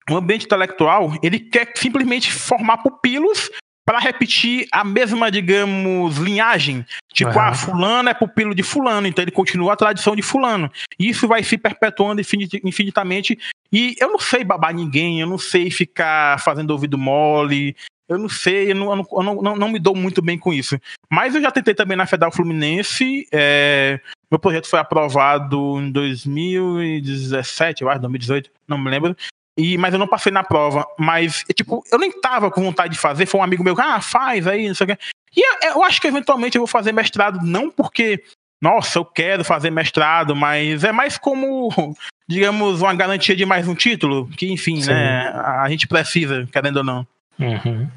[0.09, 3.49] O ambiente intelectual ele quer simplesmente formar pupilos
[3.89, 6.85] para repetir a mesma, digamos, linhagem.
[7.11, 7.39] Tipo, uhum.
[7.39, 10.71] ah, fulano é pupilo de fulano, então ele continua a tradição de fulano.
[10.99, 13.39] E isso vai se perpetuando infinitamente.
[13.71, 17.75] E eu não sei babar ninguém, eu não sei ficar fazendo ouvido mole,
[18.09, 20.79] eu não sei, eu não, eu não, não, não, me dou muito bem com isso.
[21.09, 23.27] Mas eu já tentei também na Federal Fluminense.
[23.31, 23.99] É,
[24.31, 29.15] meu projeto foi aprovado em 2017, eu acho, 2018, não me lembro.
[29.55, 30.87] E, mas eu não passei na prova.
[30.97, 33.27] Mas, tipo, eu nem tava com vontade de fazer.
[33.27, 34.97] Foi um amigo meu que, ah, faz aí, não sei o quê.
[35.37, 38.23] E eu, eu acho que eventualmente eu vou fazer mestrado, não porque,
[38.59, 41.95] nossa, eu quero fazer mestrado, mas é mais como,
[42.27, 44.27] digamos, uma garantia de mais um título.
[44.29, 44.89] Que, enfim, Sim.
[44.89, 47.05] né, a gente precisa, querendo ou não.
[47.39, 47.87] Uhum.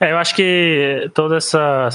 [0.00, 1.88] É, eu acho que toda essa,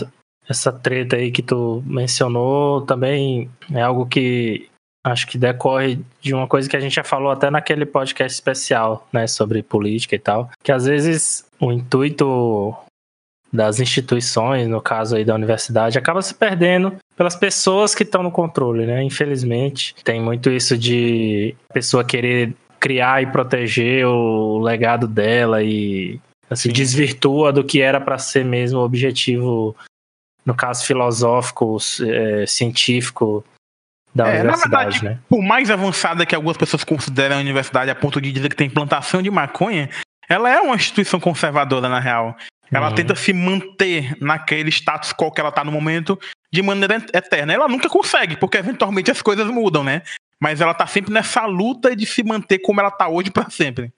[0.48, 4.70] essa treta aí que tu mencionou também é algo que
[5.06, 9.08] acho que decorre de uma coisa que a gente já falou até naquele podcast especial,
[9.12, 12.76] né, sobre política e tal, que às vezes o intuito
[13.52, 18.32] das instituições, no caso aí da universidade, acaba se perdendo pelas pessoas que estão no
[18.32, 19.02] controle, né?
[19.04, 26.70] Infelizmente, tem muito isso de pessoa querer criar e proteger o legado dela e assim,
[26.70, 29.76] desvirtua do que era para ser mesmo o objetivo,
[30.46, 33.44] no caso filosófico, é, científico
[34.14, 35.20] da é, universidade, na verdade, né?
[35.30, 38.70] Por mais avançada que algumas pessoas consideram a universidade a ponto de dizer que tem
[38.70, 39.90] plantação de maconha,
[40.28, 42.36] ela é uma instituição conservadora, na real.
[42.72, 42.96] Ela uhum.
[42.96, 46.20] tenta se manter naquele status quo que ela tá no momento
[46.52, 47.52] de maneira eterna.
[47.52, 50.04] Ela nunca consegue, porque eventualmente as coisas mudam, né?
[50.40, 53.92] Mas ela tá sempre nessa luta de se manter como ela tá hoje para sempre.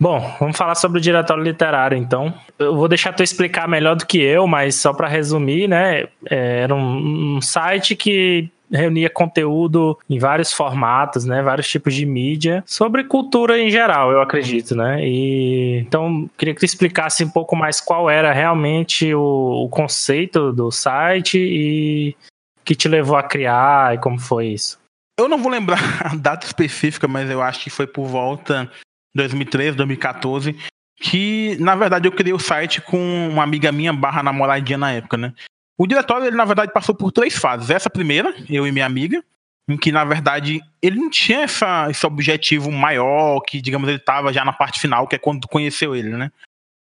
[0.00, 2.32] Bom, vamos falar sobre o diretório literário, então.
[2.58, 6.06] Eu vou deixar tu explicar melhor do que eu, mas só para resumir, né?
[6.30, 12.04] É, era um, um site que reunia conteúdo em vários formatos, né, vários tipos de
[12.04, 15.00] mídia, sobre cultura em geral, eu acredito, né?
[15.02, 20.52] E então queria que tu explicasse um pouco mais qual era realmente o, o conceito
[20.52, 22.16] do site e
[22.64, 24.78] que te levou a criar e como foi isso.
[25.18, 28.70] Eu não vou lembrar a data específica, mas eu acho que foi por volta
[29.18, 30.56] 2013, 2014,
[31.00, 35.16] que na verdade eu criei o site com uma amiga minha barra namoradinha na época,
[35.16, 35.34] né?
[35.76, 37.70] O diretório, ele na verdade passou por três fases.
[37.70, 39.22] Essa primeira, eu e minha amiga,
[39.68, 44.32] em que na verdade ele não tinha essa, esse objetivo maior, que digamos ele estava
[44.32, 46.32] já na parte final, que é quando conheceu ele, né?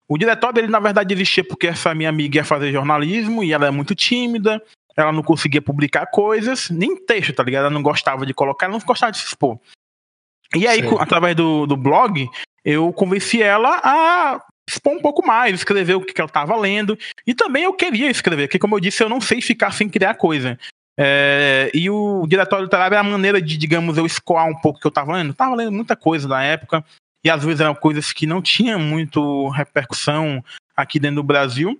[0.07, 3.67] O diretório dele na verdade existia porque essa minha amiga ia fazer jornalismo e ela
[3.67, 4.61] é muito tímida,
[4.95, 7.65] ela não conseguia publicar coisas, nem texto, tá ligado?
[7.65, 9.57] Ela não gostava de colocar, ela não gostava de se expor.
[10.55, 12.29] E aí, através do, do blog,
[12.63, 16.97] eu convenci ela a expor um pouco mais, escrever o que ela estava lendo.
[17.27, 20.15] E também eu queria escrever, porque, como eu disse, eu não sei ficar sem criar
[20.15, 20.57] coisa.
[20.97, 24.81] É, e o diretório literário é a maneira de, digamos, eu escoar um pouco o
[24.81, 25.31] que eu estava lendo.
[25.31, 26.83] Estava lendo muita coisa na época,
[27.23, 30.43] e às vezes eram coisas que não tinham muito repercussão
[30.75, 31.79] aqui dentro do Brasil.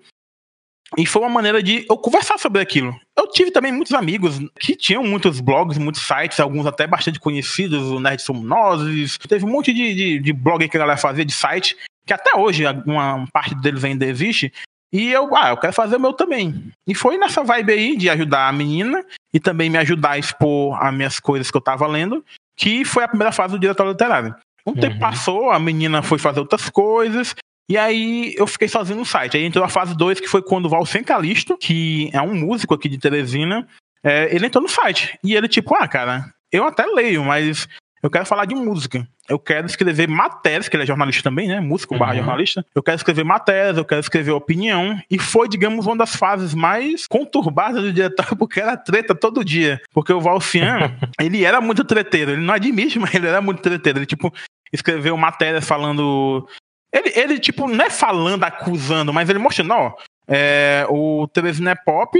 [0.97, 2.95] E foi uma maneira de eu conversar sobre aquilo.
[3.17, 7.89] Eu tive também muitos amigos que tinham muitos blogs, muitos sites, alguns até bastante conhecidos,
[7.89, 9.17] o Nerd Somos Nós.
[9.17, 11.75] Teve um monte de, de, de blog que a galera fazia, de site,
[12.05, 14.51] que até hoje uma parte deles ainda existe.
[14.91, 16.71] E eu, ah, eu quero fazer o meu também.
[16.87, 19.03] E foi nessa vibe aí de ajudar a menina
[19.33, 22.23] e também me ajudar a expor as minhas coisas que eu tava lendo,
[22.55, 24.35] que foi a primeira fase do diretório literário.
[24.65, 24.79] Um uhum.
[24.79, 27.35] tempo passou, a menina foi fazer outras coisas,
[27.69, 29.37] e aí eu fiquei sozinho no site.
[29.37, 32.73] Aí entrou a fase 2, que foi quando o Valcen Calisto, que é um músico
[32.73, 33.67] aqui de Teresina,
[34.03, 35.17] é, ele entrou no site.
[35.23, 37.67] E ele, tipo, ah, cara, eu até leio, mas
[38.03, 39.07] eu quero falar de música.
[39.29, 41.61] Eu quero escrever matérias, que ele é jornalista também, né?
[41.61, 41.99] Músico uhum.
[42.01, 42.65] barra jornalista.
[42.75, 45.01] Eu quero escrever matérias, eu quero escrever opinião.
[45.09, 49.81] E foi, digamos, uma das fases mais conturbadas do diretor, porque era treta todo dia.
[49.93, 52.31] Porque o Valcian, ele era muito treteiro.
[52.31, 53.99] Ele não admite, mas ele era muito treteiro.
[53.99, 54.33] Ele, tipo,
[54.73, 56.45] escreveu matérias falando
[56.93, 59.93] ele, ele, tipo, não é falando, acusando, mas ele mostrando, ó,
[60.27, 62.17] é, o Teresina é Pop,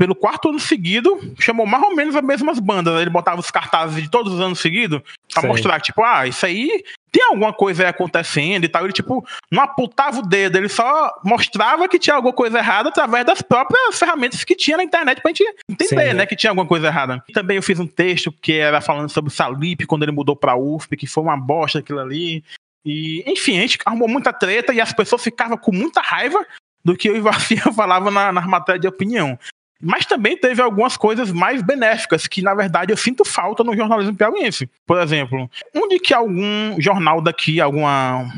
[0.00, 2.98] pelo quarto ano seguido, chamou mais ou menos as mesmas bandas.
[2.98, 5.50] Ele botava os cartazes de todos os anos seguidos pra Sei.
[5.50, 8.84] mostrar, tipo, ah, isso aí tem alguma coisa aí acontecendo e tal.
[8.84, 13.26] Ele, tipo, não apontava o dedo, ele só mostrava que tinha alguma coisa errada através
[13.26, 16.16] das próprias ferramentas que tinha na internet pra gente entender, Sim.
[16.16, 17.22] né, que tinha alguma coisa errada.
[17.28, 20.34] E também eu fiz um texto que era falando sobre o Salip quando ele mudou
[20.34, 22.42] pra UFP, que foi uma bosta aquilo ali.
[22.84, 26.44] E, enfim, a gente arrumou muita treta e as pessoas ficavam com muita raiva
[26.84, 29.38] do que eu e Vafia falava na, na matéria de opinião.
[29.82, 34.14] Mas também teve algumas coisas mais benéficas que, na verdade, eu sinto falta no jornalismo
[34.14, 34.68] piauiense.
[34.86, 37.84] Por exemplo, onde que algum jornal daqui, algum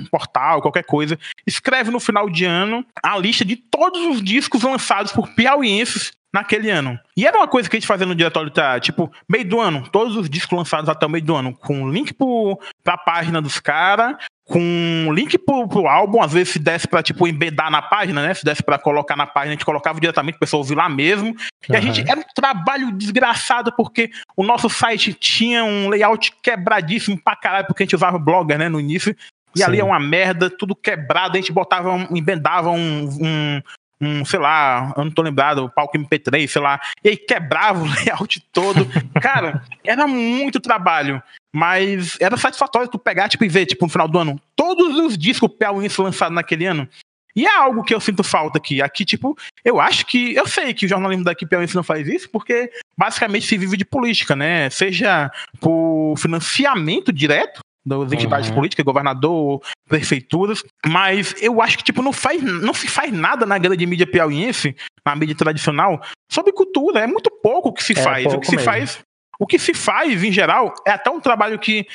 [0.08, 5.10] portal, qualquer coisa, escreve no final de ano a lista de todos os discos lançados
[5.10, 6.98] por piauienses naquele ano.
[7.16, 9.86] E era uma coisa que a gente fazia no diretório tá, tipo, meio do ano,
[9.90, 13.60] todos os discos lançados até o meio do ano, com link pro, pra página dos
[13.60, 18.22] caras, com link pro, pro álbum, às vezes se desse pra, tipo, embedar na página,
[18.22, 18.34] né?
[18.34, 21.34] Se desse pra colocar na página, a gente colocava diretamente, o pessoal ouvir lá mesmo.
[21.68, 27.20] E a gente, era um trabalho desgraçado, porque o nosso site tinha um layout quebradíssimo
[27.22, 29.16] pra caralho, porque a gente usava blogger, né, no início.
[29.54, 29.64] E Sim.
[29.64, 33.62] ali é uma merda, tudo quebrado, a gente botava, embedava um, um,
[34.02, 37.78] um, sei lá, eu não tô lembrado, o palco MP3, sei lá, e aí quebrava
[37.78, 38.86] o layout todo.
[39.20, 41.22] Cara, era muito trabalho.
[41.54, 45.16] Mas era satisfatório tu pegar, tipo, e ver, tipo, no final do ano, todos os
[45.16, 46.88] discos Piauiense lançados naquele ano.
[47.36, 48.82] E é algo que eu sinto falta aqui.
[48.82, 50.34] Aqui, tipo, eu acho que.
[50.34, 53.84] Eu sei que o jornalismo daqui Piauiense não faz isso, porque basicamente se vive de
[53.84, 54.68] política, né?
[54.70, 58.54] Seja por financiamento direto das entidades uhum.
[58.54, 63.58] políticas, governador, prefeituras, mas eu acho que tipo não faz, não se faz nada na
[63.58, 68.02] grande mídia piauiense, na mídia tradicional, sobre cultura, é muito pouco o que se é
[68.02, 68.32] faz.
[68.32, 69.00] O que se faz,
[69.38, 71.86] o que se faz em geral é até um trabalho que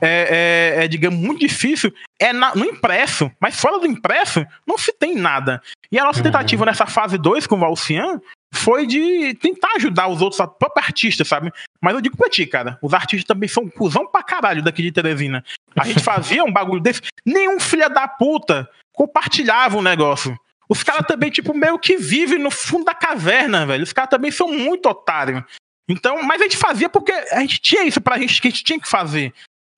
[0.00, 3.30] é, é, é, digamos, muito difícil é na, no impresso.
[3.40, 5.62] Mas fora do impresso, não se tem nada.
[5.90, 6.24] E a nossa uhum.
[6.24, 8.20] tentativa nessa fase 2 com o Valcian
[8.52, 11.50] foi de tentar ajudar os outros, próprios artistas, sabe?
[11.80, 14.92] Mas eu digo pra ti, cara, os artistas também são cuzão pra caralho daqui de
[14.92, 15.44] Teresina.
[15.76, 20.36] A gente fazia um bagulho desse, nenhum filho da puta compartilhava o negócio.
[20.68, 23.84] Os caras também, tipo, meio que vivem no fundo da caverna, velho.
[23.84, 25.42] Os caras também são muito otários.
[25.88, 28.64] Então, mas a gente fazia porque a gente tinha isso pra gente que a gente
[28.64, 29.32] tinha que fazer.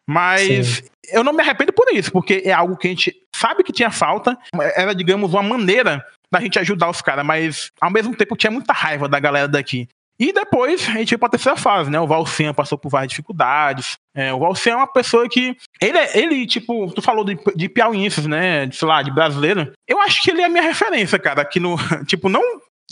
[0.09, 0.83] Mas Sim.
[1.13, 3.91] eu não me arrependo por isso, porque é algo que a gente sabe que tinha
[3.91, 4.39] falta.
[4.75, 8.73] Era, digamos, uma maneira da gente ajudar os caras, mas ao mesmo tempo tinha muita
[8.73, 9.87] raiva da galera daqui.
[10.19, 12.01] E depois a gente veio pra terceira fase, né?
[12.01, 13.97] O Valcian passou por várias dificuldades.
[14.13, 15.57] É, o Valcian é uma pessoa que.
[15.81, 18.67] Ele, é, ele tipo, tu falou de, de piauienses, né?
[18.67, 19.73] De, sei lá, de brasileiro.
[19.87, 21.77] Eu acho que ele é a minha referência, cara, aqui no.
[22.07, 22.43] Tipo, não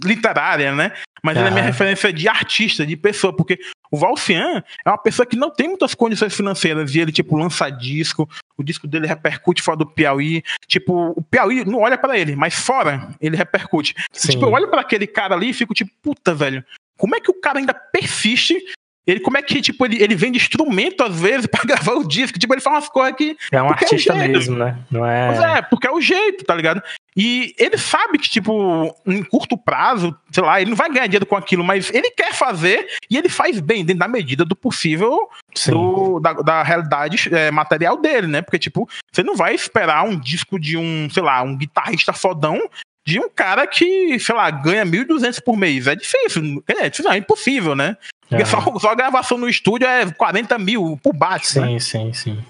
[0.04, 0.92] literária, né?
[1.22, 3.58] Mas ele é minha referência de artista, de pessoa, porque
[3.90, 7.70] o Valcian é uma pessoa que não tem muitas condições financeiras e ele, tipo, lança
[7.70, 10.42] disco, o disco dele repercute fora do Piauí.
[10.68, 13.94] Tipo, o Piauí não olha para ele, mas fora ele repercute.
[14.12, 16.64] Tipo, eu olho para aquele cara ali e fico tipo, puta, velho,
[17.06, 18.60] como é que o cara ainda persiste
[19.06, 22.38] ele, como é que, tipo, ele, ele vende instrumento, às vezes, pra gravar o disco?
[22.40, 23.36] Tipo, ele faz umas coisas que.
[23.52, 24.76] É um artista é mesmo, né?
[24.90, 25.28] Não é.
[25.28, 26.82] Pois é, porque é o jeito, tá ligado?
[27.16, 31.24] E ele sabe que, tipo, em curto prazo, sei lá, ele não vai ganhar dinheiro
[31.24, 35.28] com aquilo, mas ele quer fazer e ele faz bem, dentro da medida do possível
[35.68, 38.42] do, da, da, realidade é, material dele, né?
[38.42, 42.60] Porque, tipo, você não vai esperar um disco de um, sei lá, um guitarrista fodão
[43.06, 45.86] de um cara que, sei lá, ganha 1.200 por mês.
[45.86, 47.96] É difícil, é, não, é impossível, né?
[48.28, 48.46] Porque é.
[48.46, 51.46] só, só a gravação no estúdio é 40 mil por baixo.
[51.46, 51.78] Sim, né?
[51.78, 52.44] sim, sim.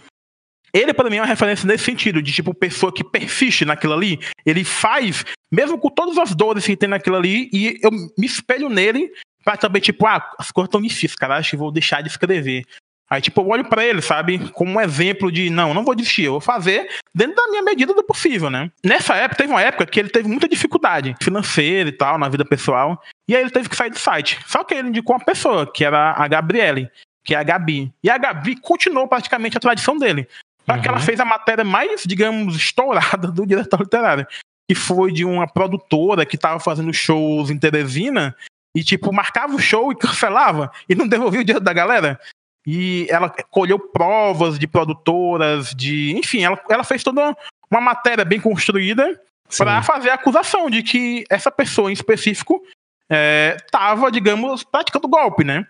[0.73, 4.19] Ele, para mim, é uma referência nesse sentido, de tipo, pessoa que persiste naquilo ali.
[4.45, 8.69] Ele faz, mesmo com todas as dores que tem naquilo ali, e eu me espelho
[8.69, 9.11] nele
[9.45, 12.64] pra também, tipo, ah, as coisas estão difíceis, cara, acho que vou deixar de escrever.
[13.09, 16.25] Aí, tipo, eu olho para ele, sabe, como um exemplo de, não, não vou desistir,
[16.25, 18.71] eu vou fazer dentro da minha medida do possível, né?
[18.85, 22.45] Nessa época, teve uma época que ele teve muita dificuldade financeira e tal, na vida
[22.45, 24.40] pessoal, e aí ele teve que sair do site.
[24.47, 26.90] Só que ele indicou uma pessoa, que era a Gabriele,
[27.25, 27.92] que é a Gabi.
[28.03, 30.29] E a Gabi continuou praticamente a tradição dele.
[30.64, 30.83] Só uhum.
[30.83, 31.05] que ela uhum.
[31.05, 34.27] fez a matéria mais, digamos, estourada do diretor literário.
[34.69, 38.35] Que foi de uma produtora que estava fazendo shows em Teresina
[38.75, 42.19] e, tipo, marcava o show e cancelava e não devolvia o dinheiro da galera
[42.66, 46.12] e ela colheu provas de produtoras, de.
[46.16, 47.37] Enfim, ela, ela fez toda
[47.70, 49.20] uma matéria bem construída
[49.57, 52.61] para fazer a acusação de que essa pessoa em específico
[53.09, 55.64] estava, é, digamos, praticando golpe, né?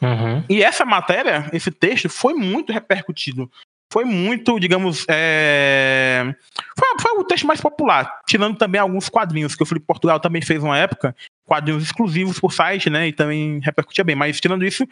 [0.00, 0.44] Uhum.
[0.48, 3.50] E essa matéria, esse texto, foi muito repercutido.
[3.92, 6.34] Foi muito, digamos, é...
[6.78, 10.42] foi, foi o texto mais popular, tirando também alguns quadrinhos, que o Felipe Portugal também
[10.42, 13.08] fez uma época, quadrinhos exclusivos por site, né?
[13.08, 14.16] E também repercutia bem.
[14.16, 14.86] Mas tirando isso,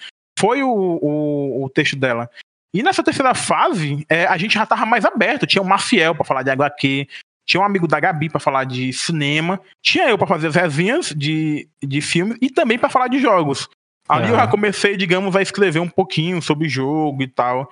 [0.44, 2.28] foi o, o, o texto dela.
[2.74, 5.46] E nessa terceira fase, é, a gente já tava mais aberto.
[5.46, 7.08] Tinha o Maciel para falar de HQ,
[7.46, 11.14] tinha um amigo da Gabi para falar de cinema, tinha eu para fazer as resenhas
[11.16, 13.70] de, de filmes e também para falar de jogos.
[14.06, 17.70] Ali eu já comecei, digamos, a escrever um pouquinho sobre jogo e tal.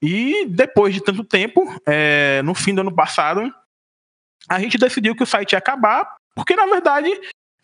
[0.00, 3.52] E depois de tanto tempo, é, no fim do ano passado,
[4.48, 7.10] a gente decidiu que o site ia acabar, porque na verdade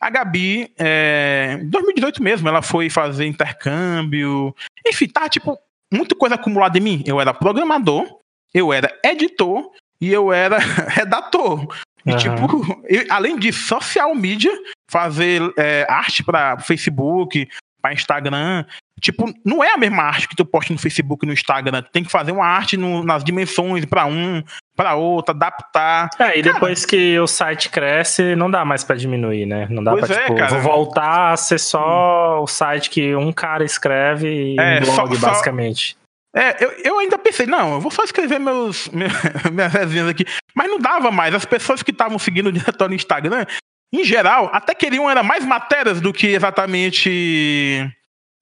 [0.01, 4.55] a Gabi, é, em 2018 mesmo, ela foi fazer intercâmbio.
[4.87, 5.59] Enfim, tá, tipo,
[5.93, 7.05] muita coisa acumulada em mim.
[7.07, 8.07] Eu era programador,
[8.55, 10.59] eu era editor e eu era
[10.89, 11.67] redator.
[12.07, 12.17] E, uhum.
[12.17, 14.53] tipo, eu, além de social media,
[14.91, 17.47] fazer é, arte para Facebook,
[17.81, 18.65] para Instagram.
[19.01, 21.83] Tipo, não é a mesma arte que tu posta no Facebook e no Instagram.
[21.83, 24.43] Tu tem que fazer uma arte no, nas dimensões para um,
[24.81, 26.09] para outra, adaptar.
[26.19, 29.67] É, e cara, depois que o site cresce, não dá mais para diminuir, né?
[29.69, 30.59] Não dá pra, é, tipo, cara.
[30.59, 35.17] vou voltar a ser só o site que um cara escreve e é, um blog,
[35.19, 35.99] só, basicamente.
[36.35, 36.41] Só...
[36.41, 38.89] É, eu, eu ainda pensei, não, eu vou só escrever meus,
[39.53, 40.25] minhas resenhas aqui.
[40.55, 41.35] Mas não dava mais.
[41.35, 43.45] As pessoas que estavam seguindo o diretório no Instagram,
[43.93, 47.87] em geral, até queriam era mais matérias do que exatamente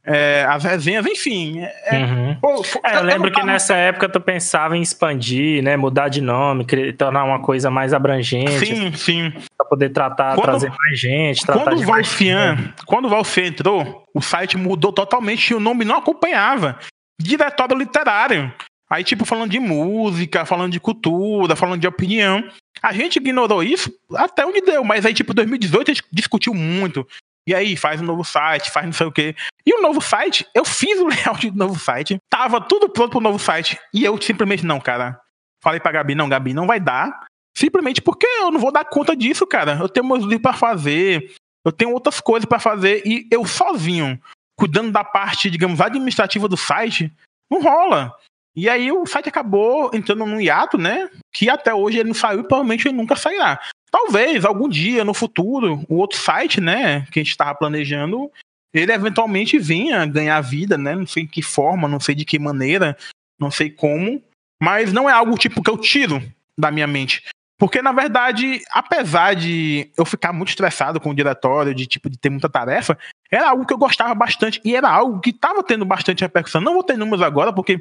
[0.04, 1.60] é, as resenhas, enfim.
[1.60, 2.36] É, uhum.
[2.40, 5.76] pô, é, eu lembro que nessa época tu pensava em expandir, né?
[5.76, 6.64] Mudar de nome,
[6.96, 8.66] tornar uma coisa mais abrangente.
[8.66, 9.32] Sim, sim.
[9.56, 11.44] Pra poder tratar, quando, trazer mais gente.
[11.46, 15.98] Quando o Valfian, quando o Valfian entrou, o site mudou totalmente e o nome não
[15.98, 16.78] acompanhava.
[17.20, 18.52] Diretório literário.
[18.90, 22.42] Aí, tipo, falando de música, falando de cultura, falando de opinião.
[22.82, 27.06] A gente ignorou isso até onde deu, mas aí, tipo, 2018 a gente discutiu muito.
[27.48, 29.34] E aí, faz um novo site, faz não sei o quê.
[29.64, 33.20] E o novo site, eu fiz o layout do novo site, tava tudo pronto pro
[33.20, 33.78] novo site.
[33.94, 35.18] E eu simplesmente, não, cara.
[35.64, 37.24] Falei pra Gabi, não, Gabi, não vai dar.
[37.56, 39.78] Simplesmente porque eu não vou dar conta disso, cara.
[39.80, 43.02] Eu tenho meus livros pra fazer, eu tenho outras coisas para fazer.
[43.06, 44.20] E eu sozinho,
[44.54, 47.10] cuidando da parte, digamos, administrativa do site,
[47.50, 48.14] não rola.
[48.54, 51.08] E aí o site acabou entrando num hiato, né?
[51.34, 53.58] Que até hoje ele não saiu e provavelmente ele nunca sairá.
[53.90, 58.30] Talvez algum dia no futuro o outro site, né, que a gente estava planejando,
[58.72, 60.94] ele eventualmente venha ganhar vida, né?
[60.94, 62.96] Não sei de que forma, não sei de que maneira,
[63.38, 64.22] não sei como,
[64.60, 66.22] mas não é algo tipo que eu tiro
[66.56, 67.22] da minha mente.
[67.58, 72.16] Porque, na verdade, apesar de eu ficar muito estressado com o diretório, de tipo, de
[72.16, 72.96] ter muita tarefa,
[73.30, 76.60] era algo que eu gostava bastante e era algo que estava tendo bastante repercussão.
[76.60, 77.78] Não vou ter números agora, porque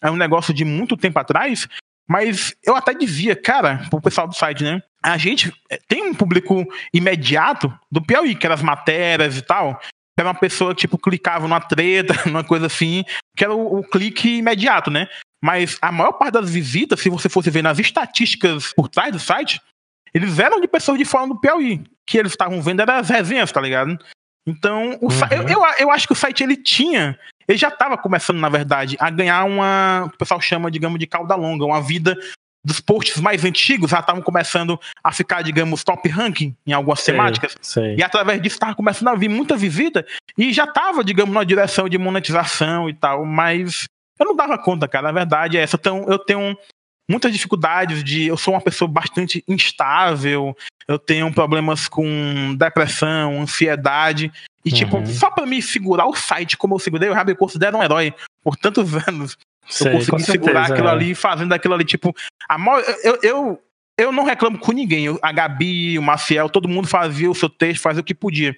[0.00, 1.66] é um negócio de muito tempo atrás,
[2.08, 4.82] mas eu até dizia, cara, pro pessoal do site, né?
[5.02, 9.80] A gente eh, tem um público imediato do Piauí, que eram as matérias e tal.
[10.18, 13.04] Era uma pessoa que, tipo, clicava numa treta, numa coisa assim,
[13.36, 15.08] que era o, o clique imediato, né?
[15.42, 19.18] Mas a maior parte das visitas, se você fosse ver nas estatísticas por trás do
[19.18, 19.60] site,
[20.14, 21.84] eles eram de pessoas de fora do Piauí.
[22.06, 23.98] Que eles estavam vendo eram as resenhas, tá ligado?
[24.46, 25.08] Então, uhum.
[25.30, 27.18] eu, eu, eu, acho que o site ele tinha.
[27.48, 30.04] Ele já estava começando, na verdade, a ganhar uma.
[30.06, 32.16] O que o pessoal chama, digamos, de cauda longa, uma vida
[32.64, 37.14] dos posts mais antigos já estavam começando a ficar, digamos, top ranking em algumas sei,
[37.14, 37.56] temáticas.
[37.62, 37.94] Sei.
[37.94, 40.04] E através disso estava começando a vir muita visita
[40.36, 43.86] e já estava, digamos, na direção de monetização e tal, mas
[44.18, 45.06] eu não dava conta, cara.
[45.06, 45.76] Na verdade é essa.
[45.76, 46.58] Então, eu tenho
[47.08, 48.26] muitas dificuldades de.
[48.26, 50.56] Eu sou uma pessoa bastante instável,
[50.88, 54.32] eu tenho problemas com depressão, ansiedade.
[54.66, 55.06] E, tipo, uhum.
[55.06, 58.12] só pra me segurar o site como eu segurei, eu já me considero um herói
[58.42, 59.38] por tantos anos.
[59.68, 60.90] Sei, eu consegui segurar certeza, aquilo é.
[60.90, 62.12] ali, fazendo aquilo ali, tipo.
[62.48, 63.62] A maior, eu, eu,
[63.96, 65.06] eu não reclamo com ninguém.
[65.22, 68.56] A Gabi, o Maciel, todo mundo fazia o seu texto, fazia o que podia.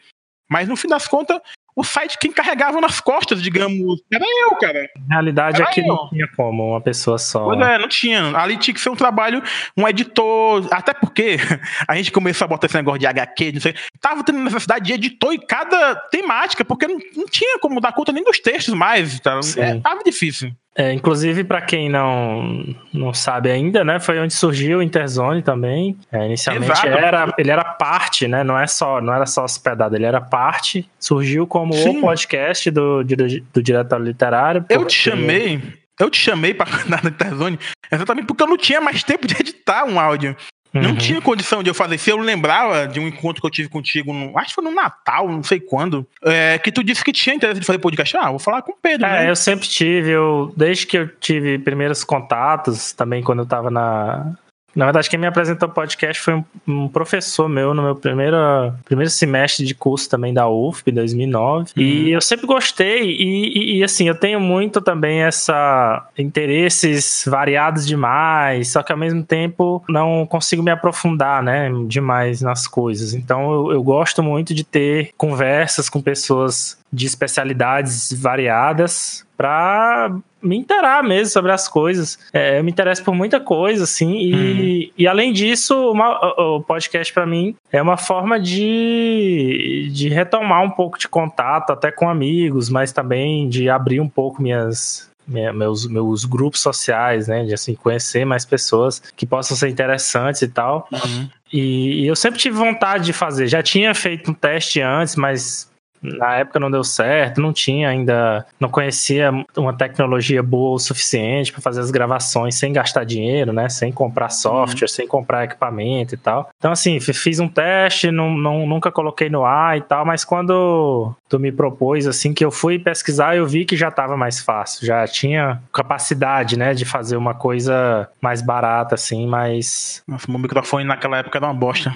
[0.49, 1.41] Mas no fim das contas,
[1.79, 4.91] o site quem carregava nas costas, digamos, era eu, cara.
[5.09, 5.87] Na realidade era é eu.
[5.87, 7.45] não tinha como uma pessoa só.
[7.45, 8.37] Pois é, não tinha.
[8.37, 9.41] Ali tinha que ser um trabalho,
[9.76, 11.37] um editor, até porque
[11.87, 14.93] a gente começou a botar esse negócio de HQ, não sei, tava tendo necessidade de
[14.93, 19.20] editor em cada temática, porque não, não tinha como dar conta nem dos textos mais,
[19.20, 19.39] tá?
[19.57, 20.51] É, tava difícil.
[20.79, 22.64] É, inclusive, para quem não,
[22.95, 25.99] não sabe ainda, né, foi onde surgiu o Interzone também.
[26.12, 30.07] É, inicialmente era, ele era parte, né, não, é só, não era só hospedado, ele
[30.07, 30.89] era parte.
[30.97, 31.99] Surgiu como Sim.
[31.99, 33.16] o podcast do, do,
[33.53, 34.64] do Diretório Literário.
[34.68, 35.61] Eu te chamei,
[35.99, 37.59] eu te chamei para cantar no Interzone
[37.91, 40.37] exatamente porque eu não tinha mais tempo de editar um áudio.
[40.75, 40.83] Uhum.
[40.83, 41.99] Não tinha condição de eu fazer.
[41.99, 44.71] Se eu lembrava de um encontro que eu tive contigo, no, acho que foi no
[44.71, 48.16] Natal, não sei quando, é, que tu disse que tinha interesse de fazer podcast.
[48.16, 49.07] Ah, vou falar com o Pedro.
[49.07, 49.31] É, né?
[49.31, 54.35] eu sempre tive, eu, desde que eu tive primeiros contatos, também quando eu tava na,
[54.75, 58.37] na verdade, quem me apresentou o podcast foi um, professor meu no meu primeiro,
[58.85, 61.73] primeiro semestre de curso também da UFP, 2009.
[61.77, 61.83] Uhum.
[61.83, 63.03] E eu sempre gostei.
[63.03, 68.99] E, e, e, assim, eu tenho muito também essa interesses variados demais, só que ao
[68.99, 73.14] mesmo tempo não consigo me aprofundar, né, demais nas coisas.
[73.14, 80.11] Então eu, eu gosto muito de ter conversas com pessoas de especialidades variadas para
[80.43, 82.18] me interar mesmo sobre as coisas.
[82.32, 84.91] É, eu me interesso por muita coisa, assim, e, uhum.
[84.99, 86.18] e além disso, uma,
[86.57, 91.91] o podcast para mim é uma forma de, de retomar um pouco de contato, até
[91.91, 97.45] com amigos, mas também de abrir um pouco minhas, meus, meus grupos sociais, né?
[97.45, 100.89] De assim, conhecer mais pessoas que possam ser interessantes e tal.
[100.93, 101.28] Uhum.
[101.53, 103.47] E, e, eu sempre tive vontade de fazer.
[103.47, 105.70] Já tinha feito um teste antes, mas
[106.03, 111.53] na época não deu certo, não tinha ainda, não conhecia uma tecnologia boa o suficiente
[111.53, 113.68] para fazer as gravações sem gastar dinheiro, né?
[113.68, 114.88] Sem comprar software, uhum.
[114.88, 116.51] sem comprar equipamento e tal.
[116.59, 121.14] Então, assim, fiz um teste, não, não, nunca coloquei no ar e tal, mas quando
[121.28, 124.86] tu me propôs, assim, que eu fui pesquisar, eu vi que já estava mais fácil,
[124.86, 130.03] já tinha capacidade, né, de fazer uma coisa mais barata, assim, mas.
[130.28, 131.94] Meu microfone naquela época era uma bosta.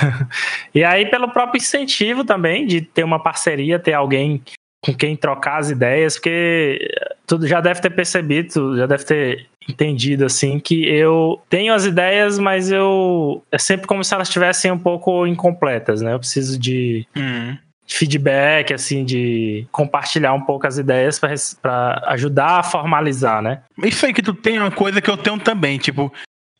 [0.74, 4.40] e aí, pelo próprio incentivo também de ter uma parceria, ter alguém
[4.80, 6.88] com quem trocar as ideias, porque
[7.26, 12.38] tu já deve ter percebido, já deve ter entendido assim que eu tenho as ideias,
[12.38, 16.12] mas eu é sempre como se elas estivessem um pouco incompletas, né?
[16.12, 17.58] Eu preciso de uhum.
[17.84, 23.62] feedback, assim, de compartilhar um pouco as ideias para ajudar a formalizar, né?
[23.82, 26.12] Isso aí que tu tem é uma coisa que eu tenho também, tipo,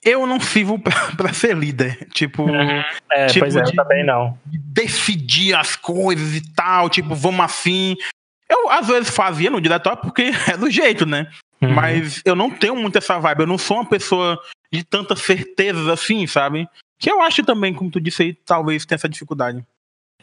[0.04, 0.80] eu não sirvo
[1.16, 2.08] pra, ser líder.
[2.12, 2.42] Tipo.
[2.42, 2.82] Uhum.
[3.12, 4.36] É, tipo pois é, de, eu também não.
[4.86, 7.96] Decidir as coisas e tal, tipo, vamos assim.
[8.48, 11.28] Eu às vezes fazia no diretório porque é do jeito, né?
[11.60, 11.72] Uhum.
[11.72, 13.40] Mas eu não tenho muito essa vibe.
[13.40, 14.40] Eu não sou uma pessoa
[14.72, 16.68] de tantas certezas assim, sabe?
[16.98, 19.64] Que eu acho também, como tu disse aí, talvez tenha essa dificuldade.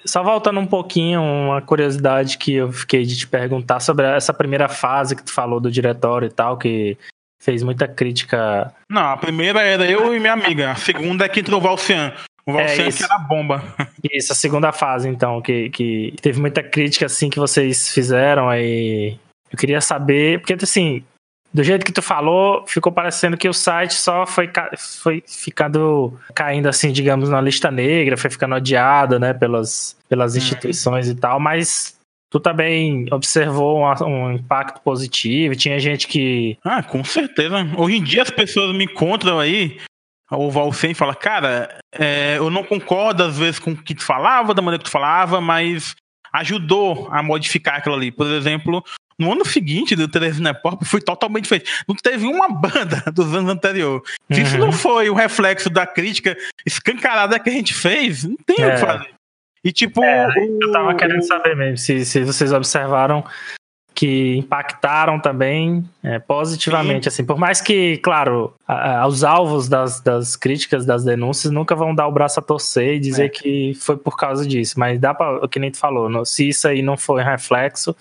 [0.06, 4.68] Só voltando um pouquinho, uma curiosidade que eu fiquei de te perguntar sobre essa primeira
[4.68, 6.98] fase que tu falou do diretório e tal, que
[7.42, 8.74] fez muita crítica.
[8.90, 10.72] Não, a primeira era eu e minha amiga.
[10.72, 12.14] A segunda é que entrou o Valcian.
[12.46, 13.64] O Valcian é que era bomba.
[14.12, 19.18] Isso, a segunda fase, então, que, que teve muita crítica, assim, que vocês fizeram aí.
[19.52, 21.04] Eu queria saber, porque, assim,
[21.54, 26.68] do jeito que tu falou, ficou parecendo que o site só foi, foi ficando caindo
[26.68, 30.40] assim, digamos, na lista negra, foi ficando odiado, né, pelas, pelas uhum.
[30.40, 31.96] instituições e tal, mas
[32.32, 35.56] tu também observou um, um, impacto positivo?
[35.56, 36.58] Tinha gente que.
[36.64, 37.58] Ah, com certeza.
[37.78, 39.78] Hoje em dia as pessoas me encontram aí,
[40.36, 44.54] o Valcem fala, cara, é, eu não concordo às vezes com o que tu falava,
[44.54, 45.96] da maneira que tu falava, mas
[46.34, 48.12] ajudou a modificar aquilo ali.
[48.12, 48.84] Por exemplo,
[49.20, 51.72] no ano seguinte do Teresina Pop foi totalmente diferente.
[51.88, 54.02] Não teve uma banda dos anos anteriores.
[54.32, 54.46] Se uhum.
[54.46, 58.68] isso não foi o reflexo da crítica escancarada que a gente fez, não tem é.
[58.68, 59.14] o que fazer.
[59.64, 60.04] E tipo.
[60.04, 60.28] É,
[60.62, 63.24] eu tava querendo saber mesmo se, se vocês observaram
[64.04, 67.06] que impactaram também é, positivamente.
[67.06, 67.08] Sim.
[67.08, 71.74] Assim, por mais que, claro, a, a, os alvos das, das críticas, das denúncias, nunca
[71.74, 73.30] vão dar o braço a torcer e dizer é.
[73.30, 74.78] que foi por causa disso.
[74.78, 77.96] Mas dá para, o que nem tu falou, no, se isso aí não foi reflexo,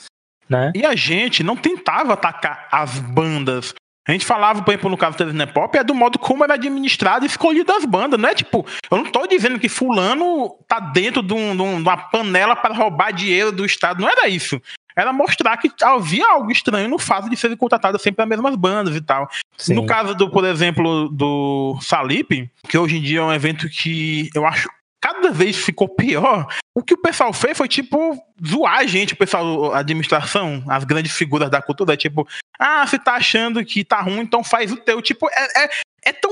[0.50, 0.72] né?
[0.74, 3.72] E a gente não tentava atacar as bandas.
[4.04, 6.54] A gente falava, por exemplo, no caso do Teresina Pop, é do modo como era
[6.54, 8.18] administrado e escolhido as bandas.
[8.18, 11.96] Não é tipo, eu não tô dizendo que fulano tá dentro de, um, de uma
[11.96, 14.00] panela para roubar dinheiro do Estado.
[14.00, 14.60] Não era isso
[14.96, 18.94] era mostrar que havia algo estranho no fato de serem contratadas sempre as mesmas bandas
[18.94, 19.28] e tal.
[19.56, 19.74] Sim.
[19.74, 24.30] No caso do, por exemplo, do Salip, que hoje em dia é um evento que
[24.34, 24.68] eu acho
[25.02, 26.46] cada vez ficou pior.
[26.72, 28.16] O que o pessoal fez foi, tipo,
[28.46, 32.26] zoar a gente, o pessoal, a administração, as grandes figuras da cultura, tipo,
[32.58, 35.02] ah, você tá achando que tá ruim, então faz o teu.
[35.02, 35.70] Tipo, é, é,
[36.04, 36.30] é tão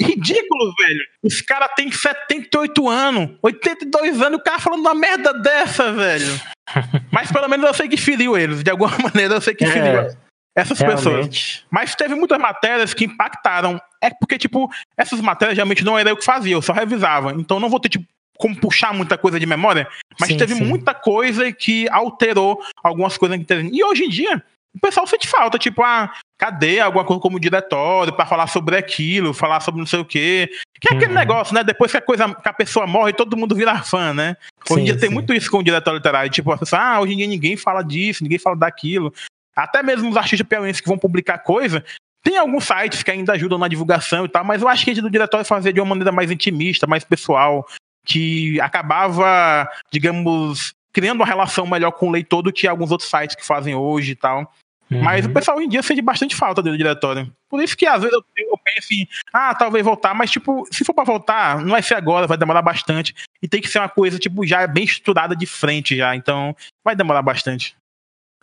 [0.00, 1.04] ridículo, velho.
[1.22, 6.40] Os caras têm 78 anos, 82 anos, o cara falando uma merda dessa, velho.
[7.10, 8.62] Mas pelo menos eu sei que feriu eles.
[8.62, 10.16] De alguma maneira eu sei que é, feriu
[10.54, 11.04] essas realmente.
[11.04, 11.64] pessoas.
[11.70, 13.80] Mas teve muitas matérias que impactaram.
[14.00, 17.32] É porque, tipo, essas matérias realmente não era eu que fazia, eu só revisava.
[17.32, 18.06] Então não vou ter, tipo,
[18.36, 19.86] como puxar muita coisa de memória.
[20.18, 20.64] Mas sim, teve sim.
[20.64, 23.38] muita coisa que alterou algumas coisas.
[23.72, 24.42] E hoje em dia,
[24.74, 29.34] o pessoal sente falta, tipo, ah, cadê alguma coisa como diretório para falar sobre aquilo,
[29.34, 30.50] falar sobre não sei o quê.
[30.80, 30.98] Que é uhum.
[30.98, 31.62] aquele negócio, né?
[31.62, 34.36] Depois que a, coisa, que a pessoa morre, todo mundo vira fã, né?
[34.68, 35.00] Hoje em dia sim.
[35.00, 36.30] tem muito isso com o diretório literário.
[36.30, 39.12] Tipo, a pessoa, ah, hoje em dia ninguém fala disso, ninguém fala daquilo.
[39.54, 41.84] Até mesmo os artistas piauienses que vão publicar coisa,
[42.22, 44.94] tem alguns sites que ainda ajudam na divulgação e tal, mas eu acho que a
[44.94, 47.66] gente do diretório fazia de uma maneira mais intimista, mais pessoal,
[48.06, 53.34] que acabava, digamos, criando uma relação melhor com o leitor do que alguns outros sites
[53.34, 54.52] que fazem hoje e tal.
[54.90, 55.02] Uhum.
[55.02, 57.32] Mas o pessoal hoje em dia sente bastante falta do diretório.
[57.48, 60.84] Por isso que às vezes eu, eu penso em, ah, talvez voltar, mas tipo, se
[60.84, 63.14] for pra voltar, não vai ser agora, vai demorar bastante.
[63.42, 66.14] E tem que ser uma coisa, tipo, já bem estruturada de frente já.
[66.14, 67.74] Então, vai demorar bastante.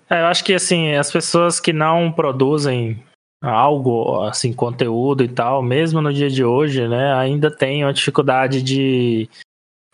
[0.09, 3.03] É, eu acho que assim, as pessoas que não produzem
[3.41, 8.61] algo, assim, conteúdo e tal, mesmo no dia de hoje, né, ainda tem uma dificuldade
[8.61, 9.29] de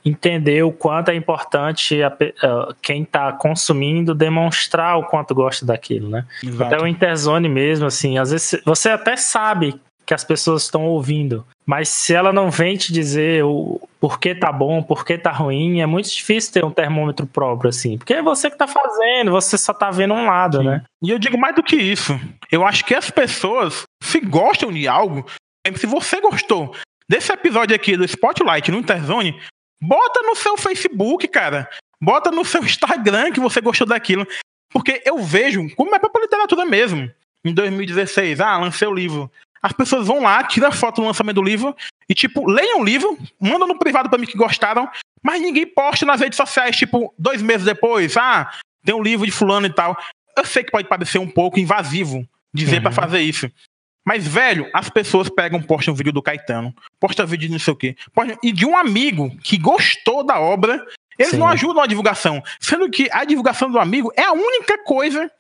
[0.06, 6.08] entender o quanto é importante a, uh, quem está consumindo demonstrar o quanto gosta daquilo,
[6.10, 6.26] né?
[6.43, 6.76] Exato.
[6.76, 11.43] Até o Interzone mesmo, assim, às vezes você até sabe que as pessoas estão ouvindo,
[11.66, 15.86] mas se ela não vem te dizer o porquê tá bom, porquê tá ruim, é
[15.88, 19.74] muito difícil ter um termômetro próprio, assim, porque é você que tá fazendo, você só
[19.74, 20.66] tá vendo um lado, Sim.
[20.66, 20.84] né?
[21.01, 22.20] E eu digo mais do que isso,
[22.51, 25.26] eu acho que as pessoas, se gostam de algo,
[25.76, 26.76] se você gostou
[27.10, 29.39] desse episódio aqui do Spotlight no Interzone,
[29.82, 31.69] Bota no seu Facebook, cara.
[32.01, 34.28] Bota no seu Instagram que você gostou daquilo.
[34.71, 37.09] Porque eu vejo, como é pra literatura mesmo.
[37.43, 39.32] Em 2016, ah, lancei o livro.
[39.61, 41.76] As pessoas vão lá, tiram foto do lançamento do livro
[42.09, 44.89] e, tipo, leiam o livro, mandam no privado para mim que gostaram,
[45.23, 48.51] mas ninguém posta nas redes sociais, tipo, dois meses depois, ah,
[48.84, 49.97] tem um livro de fulano e tal.
[50.38, 52.84] Eu sei que pode parecer um pouco invasivo dizer uhum.
[52.84, 53.51] para fazer isso.
[54.06, 57.74] Mas, velho, as pessoas pegam, postam um vídeo do Caetano, postam vídeo de não sei
[57.74, 60.86] o quê, postam, e de um amigo que gostou da obra,
[61.18, 61.38] eles Sim.
[61.39, 62.43] não ajudam a divulgação.
[62.60, 65.32] Sendo que a divulgação do amigo é a única coisa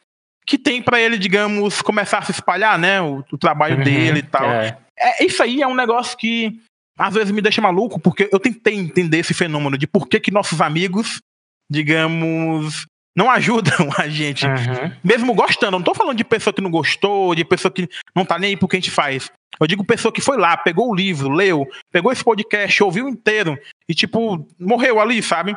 [0.45, 3.01] que tem para ele, digamos, começar a se espalhar, né?
[3.01, 4.45] O, o trabalho uhum, dele e tal.
[4.45, 4.77] É.
[4.97, 5.23] é.
[5.23, 6.59] Isso aí é um negócio que
[6.97, 10.31] às vezes me deixa maluco, porque eu tentei entender esse fenômeno de por que, que
[10.31, 11.21] nossos amigos,
[11.69, 12.85] digamos,
[13.15, 14.45] não ajudam a gente.
[14.45, 14.91] Uhum.
[15.03, 15.75] Mesmo gostando.
[15.75, 18.49] Eu não tô falando de pessoa que não gostou, de pessoa que não tá nem
[18.49, 19.31] aí pro que a gente faz.
[19.59, 23.57] Eu digo pessoa que foi lá, pegou o livro, leu, pegou esse podcast, ouviu inteiro
[23.87, 25.55] e, tipo, morreu ali, sabe?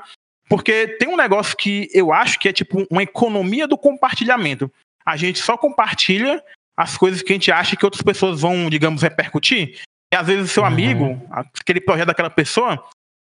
[0.49, 4.71] Porque tem um negócio que eu acho que é, tipo, uma economia do compartilhamento.
[5.05, 6.43] A gente só compartilha
[6.77, 9.81] as coisas que a gente acha que outras pessoas vão, digamos, repercutir.
[10.13, 10.69] E às vezes o seu uhum.
[10.69, 12.83] amigo, aquele projeto daquela pessoa,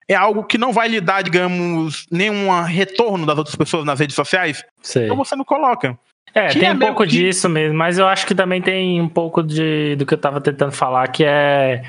[0.07, 4.15] é algo que não vai lhe dar, digamos, nenhum retorno das outras pessoas nas redes
[4.15, 5.05] sociais, Sei.
[5.05, 5.97] então você não coloca.
[6.33, 7.09] É, que tem é um pouco que...
[7.09, 10.41] disso mesmo, mas eu acho que também tem um pouco de, do que eu estava
[10.41, 11.83] tentando falar, que é,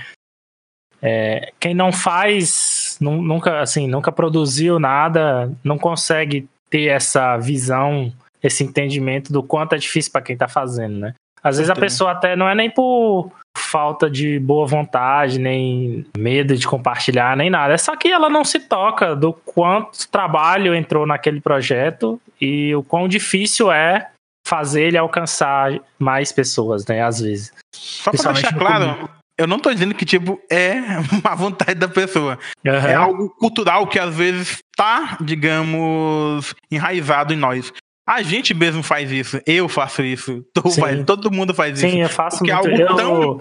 [1.02, 8.12] é quem não faz, nunca, assim, nunca produziu nada, não consegue ter essa visão,
[8.42, 11.14] esse entendimento do quanto é difícil para quem está fazendo, né?
[11.44, 16.56] Às vezes a pessoa até não é nem por falta de boa vontade, nem medo
[16.56, 17.74] de compartilhar, nem nada.
[17.74, 22.82] É só que ela não se toca do quanto trabalho entrou naquele projeto e o
[22.82, 24.08] quão difícil é
[24.46, 27.02] fazer ele alcançar mais pessoas, né?
[27.02, 27.52] Às vezes.
[27.74, 30.74] Só pra deixar claro, eu não tô dizendo que, tipo, é
[31.12, 32.38] uma vontade da pessoa.
[32.64, 32.72] Uhum.
[32.72, 37.72] É algo cultural que às vezes tá, digamos, enraizado em nós.
[38.06, 39.40] A gente mesmo faz isso.
[39.46, 40.44] Eu faço isso.
[40.78, 41.96] Faz, todo mundo faz Sim, isso.
[41.96, 42.82] Sim, eu faço porque muito.
[42.82, 42.96] É algo, eu...
[42.96, 43.40] tão,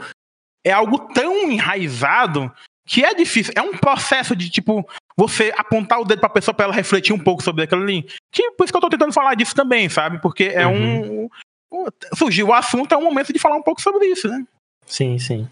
[0.66, 2.51] é algo tão enraizado
[2.88, 3.53] que é difícil.
[3.55, 4.88] É um processo de, tipo,
[5.18, 8.05] você apontar o dedo pra pessoa pra ela refletir um pouco sobre aquilo ali.
[8.32, 10.22] Que, por isso que eu tô tentando falar disso também, sabe?
[10.22, 11.30] Porque é uhum.
[11.72, 11.88] um.
[12.16, 14.45] Surgiu o assunto, é um momento de falar um pouco sobre isso, né?
[14.86, 15.47] Sim, sim.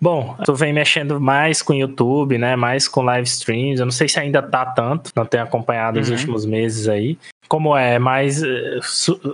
[0.00, 2.54] Bom, tu vem mexendo mais com YouTube, né?
[2.54, 3.80] Mais com live streams.
[3.80, 6.02] Eu não sei se ainda tá tanto, não tenho acompanhado uhum.
[6.02, 7.18] os últimos meses aí.
[7.48, 7.98] Como é?
[7.98, 8.78] Mas eh,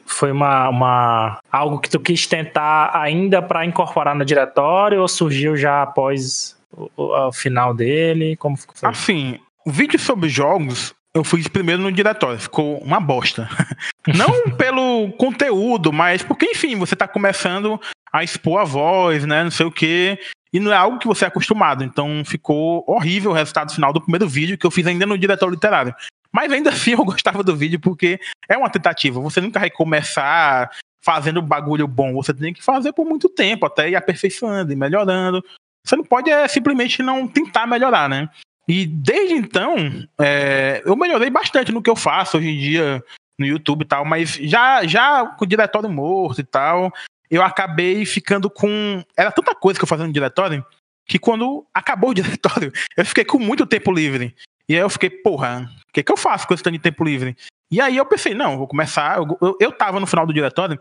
[0.06, 5.56] foi uma, uma algo que tu quis tentar ainda para incorporar no diretório ou surgiu
[5.56, 8.36] já após o, o final dele?
[8.36, 8.88] Como foi?
[8.88, 13.48] Assim, vídeo sobre jogos eu fiz primeiro no diretório, ficou uma bosta.
[14.06, 17.80] Não pelo conteúdo, mas porque, enfim, você tá começando
[18.12, 19.44] a expor a voz, né?
[19.44, 20.18] Não sei o quê.
[20.52, 21.82] E não é algo que você é acostumado.
[21.82, 25.50] Então ficou horrível o resultado final do primeiro vídeo que eu fiz ainda no diretor
[25.50, 25.94] literário.
[26.30, 29.20] Mas ainda assim eu gostava do vídeo porque é uma tentativa.
[29.20, 32.12] Você nunca vai começar fazendo bagulho bom.
[32.14, 35.42] Você tem que fazer por muito tempo, até ir aperfeiçoando e melhorando.
[35.84, 38.28] Você não pode é, simplesmente não tentar melhorar, né?
[38.68, 39.76] E desde então,
[40.20, 43.02] é, eu melhorei bastante no que eu faço hoje em dia
[43.38, 46.92] no YouTube e tal, mas já, já com o diretório morto e tal,
[47.30, 49.02] eu acabei ficando com.
[49.16, 50.64] Era tanta coisa que eu fazia no diretório
[51.06, 54.34] que quando acabou o diretório, eu fiquei com muito tempo livre.
[54.68, 57.04] E aí eu fiquei, porra, o que, que eu faço com esse tanto de tempo
[57.04, 57.36] livre?
[57.70, 59.18] E aí eu pensei, não, vou começar.
[59.18, 60.78] Eu, eu, eu tava no final do diretório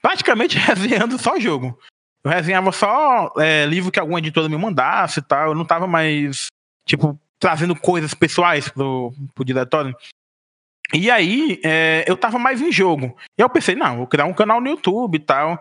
[0.00, 1.78] praticamente resenhando só jogo.
[2.22, 5.48] Eu resenhava só é, livro que alguma editora me mandasse e tal.
[5.48, 6.46] Eu não tava mais,
[6.86, 9.94] tipo, trazendo coisas pessoais pro, pro diretório.
[10.94, 13.16] E aí, é, eu tava mais em jogo.
[13.38, 15.60] E eu pensei, não, vou criar um canal no YouTube e tal.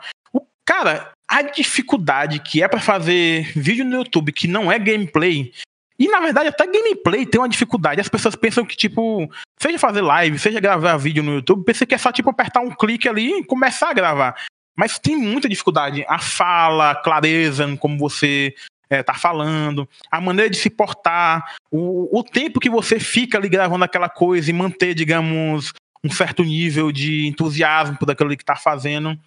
[0.63, 5.51] Cara, a dificuldade que é para fazer vídeo no YouTube que não é gameplay.
[5.97, 8.01] E na verdade, até gameplay tem uma dificuldade.
[8.01, 11.95] As pessoas pensam que, tipo, seja fazer live, seja gravar vídeo no YouTube, pensa que
[11.95, 14.35] é só, tipo, apertar um clique ali e começar a gravar.
[14.77, 16.05] Mas tem muita dificuldade.
[16.07, 18.53] A fala, a clareza, como você
[18.89, 23.49] é, tá falando, a maneira de se portar, o, o tempo que você fica ali
[23.49, 25.71] gravando aquela coisa e manter, digamos,
[26.03, 29.17] um certo nível de entusiasmo por aquilo que tá fazendo.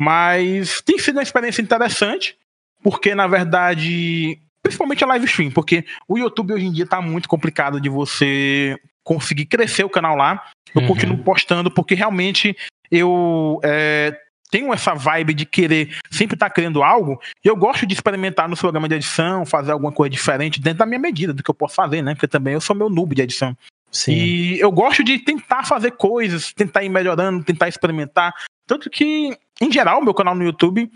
[0.00, 2.36] Mas tem sido uma experiência interessante,
[2.82, 7.28] porque na verdade, principalmente a live stream, porque o YouTube hoje em dia tá muito
[7.28, 10.44] complicado de você conseguir crescer o canal lá.
[10.74, 10.88] Eu uhum.
[10.88, 12.56] continuo postando porque realmente
[12.90, 14.16] eu é,
[14.50, 18.48] tenho essa vibe de querer sempre estar tá criando algo, e eu gosto de experimentar
[18.48, 21.54] no programa de edição, fazer alguma coisa diferente dentro da minha medida do que eu
[21.54, 22.14] posso fazer, né?
[22.14, 23.56] Porque também eu sou meu noob de edição.
[23.90, 24.12] Sim.
[24.12, 28.34] E eu gosto de tentar fazer coisas, tentar ir melhorando, tentar experimentar.
[28.66, 30.90] Tanto que, em geral, meu canal no YouTube,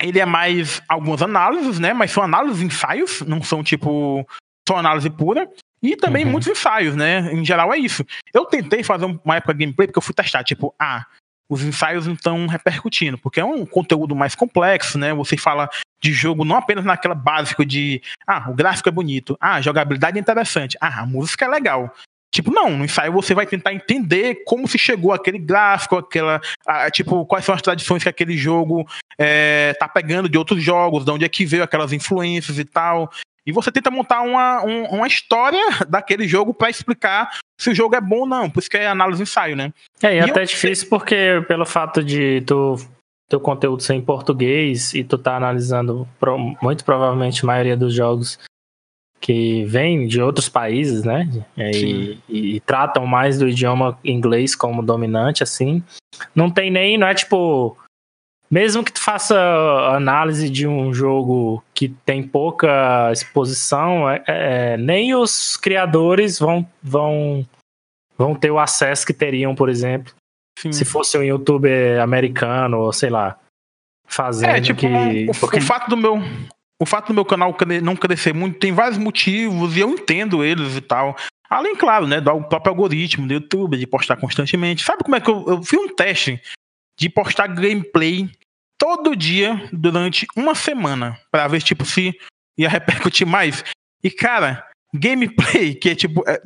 [0.00, 1.92] ele é mais algumas análises, né?
[1.92, 4.26] Mas são análises ensaios, não são tipo
[4.66, 5.48] só análise pura.
[5.82, 6.32] E também uhum.
[6.32, 7.32] muitos ensaios, né?
[7.32, 8.04] Em geral é isso.
[8.32, 11.06] Eu tentei fazer uma época gameplay porque eu fui testar, tipo, ah,
[11.48, 15.14] os ensaios não estão repercutindo, porque é um conteúdo mais complexo, né?
[15.14, 15.68] Você fala
[16.00, 20.18] de jogo não apenas naquela básica de ah, o gráfico é bonito, ah, a jogabilidade
[20.18, 21.92] é interessante, ah, a música é legal.
[22.30, 26.40] Tipo, não, no ensaio você vai tentar entender como se chegou aquele gráfico, aquela.
[26.66, 28.86] A, tipo, quais são as tradições que aquele jogo
[29.18, 33.10] é, tá pegando de outros jogos, de onde é que veio aquelas influências e tal.
[33.48, 37.96] E você tenta montar uma, um, uma história daquele jogo para explicar se o jogo
[37.96, 38.50] é bom ou não.
[38.50, 39.72] Por isso que é análise ensaio, né?
[40.02, 40.44] É, e, e até eu...
[40.44, 42.76] difícil porque pelo fato de tu
[43.26, 46.06] teu conteúdo ser em português e tu tá analisando
[46.60, 48.38] muito provavelmente a maioria dos jogos
[49.18, 51.26] que vêm de outros países, né?
[51.56, 55.82] E, e, e, tratam mais do idioma inglês como dominante, assim.
[56.34, 57.76] Não tem nem, não é tipo
[58.50, 59.38] mesmo que tu faça
[59.94, 67.46] análise de um jogo que tem pouca exposição, é, é, nem os criadores vão, vão,
[68.16, 70.14] vão ter o acesso que teriam, por exemplo,
[70.58, 70.72] Sim.
[70.72, 73.38] se fosse um youtuber americano, ou sei lá,
[74.06, 75.26] fazendo é, tipo, que...
[75.28, 75.58] O, porque...
[75.58, 76.18] o fato do meu...
[76.80, 80.76] O fato do meu canal não crescer muito tem vários motivos e eu entendo eles
[80.76, 81.16] e tal.
[81.50, 84.84] Além, claro, né, do próprio algoritmo do YouTube, de postar constantemente.
[84.84, 86.40] Sabe como é que eu, eu fiz um teste
[86.96, 88.30] de postar gameplay
[88.78, 92.16] todo dia durante uma semana para ver tipo se
[92.56, 93.64] ia repercutir mais.
[94.02, 94.64] E cara,
[94.94, 96.40] gameplay que é tipo, é,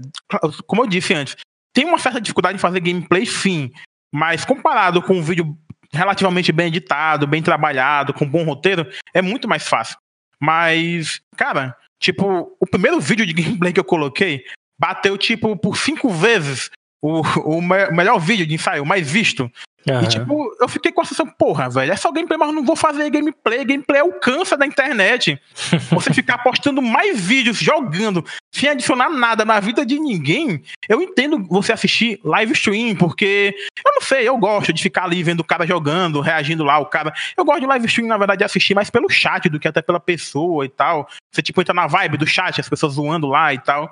[0.66, 1.36] como eu disse antes,
[1.72, 3.70] tem uma certa dificuldade em fazer gameplay sim,
[4.12, 5.56] mas comparado com um vídeo
[5.92, 9.96] relativamente bem editado, bem trabalhado, com bom roteiro, é muito mais fácil.
[10.40, 14.44] Mas, cara, tipo, o primeiro vídeo de gameplay que eu coloquei
[14.78, 16.70] bateu, tipo, por cinco vezes
[17.00, 19.50] o, o melhor vídeo de ensaio, mais visto.
[19.88, 20.02] Uhum.
[20.02, 22.64] E, tipo, eu fiquei com a sensação, porra, velho, é só gameplay, mas eu não
[22.64, 23.64] vou fazer gameplay.
[23.64, 25.40] Gameplay é o câncer da internet.
[25.90, 30.62] Você ficar postando mais vídeos jogando, sem adicionar nada na vida de ninguém.
[30.88, 33.54] Eu entendo você assistir live stream, porque
[33.84, 36.86] eu não sei, eu gosto de ficar ali vendo o cara jogando, reagindo lá, o
[36.86, 37.12] cara.
[37.36, 39.82] Eu gosto de live stream, na verdade, de assistir mais pelo chat do que até
[39.82, 41.08] pela pessoa e tal.
[41.30, 43.90] Você, tipo, entra na vibe do chat, as pessoas zoando lá e tal.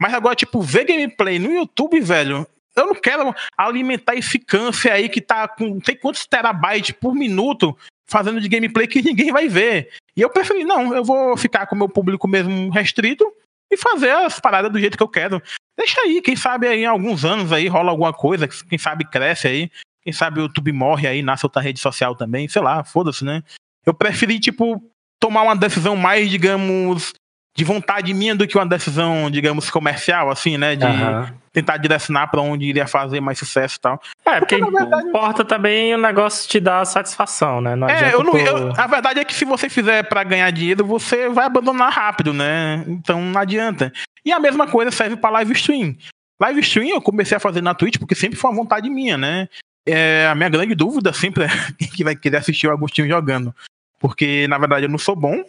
[0.00, 2.46] Mas agora, tipo, ver gameplay no YouTube, velho,
[2.76, 7.14] eu não quero alimentar esse câncer aí que tá com não sei quantos terabytes por
[7.14, 7.76] minuto
[8.08, 9.90] fazendo de gameplay que ninguém vai ver.
[10.16, 13.26] E eu preferi, não, eu vou ficar com o meu público mesmo restrito
[13.70, 15.42] e fazer as paradas do jeito que eu quero.
[15.76, 19.48] Deixa aí, quem sabe aí em alguns anos aí rola alguma coisa, quem sabe cresce
[19.48, 19.70] aí,
[20.02, 23.42] quem sabe o YouTube morre aí, nasce outra rede social também, sei lá, foda-se, né?
[23.84, 24.82] Eu preferi, tipo,
[25.20, 27.12] tomar uma decisão mais, digamos,
[27.56, 30.76] de vontade minha do que uma decisão, digamos, comercial, assim, né?
[30.76, 31.26] De uhum.
[31.50, 34.00] tentar direcionar para onde iria fazer mais sucesso e tal.
[34.26, 35.08] É, porque, porque verdade...
[35.08, 37.74] importa também o negócio te dar satisfação, né?
[37.74, 40.84] Não é, eu não, eu, a verdade é que se você fizer para ganhar dinheiro,
[40.84, 42.84] você vai abandonar rápido, né?
[42.86, 43.90] Então não adianta.
[44.22, 45.96] E a mesma coisa serve para live stream.
[46.38, 49.48] Live stream eu comecei a fazer na Twitch porque sempre foi uma vontade minha, né?
[49.88, 51.48] É, a minha grande dúvida sempre é
[51.96, 53.54] quem vai querer assistir o Agostinho jogando.
[53.98, 55.42] Porque, na verdade, eu não sou bom,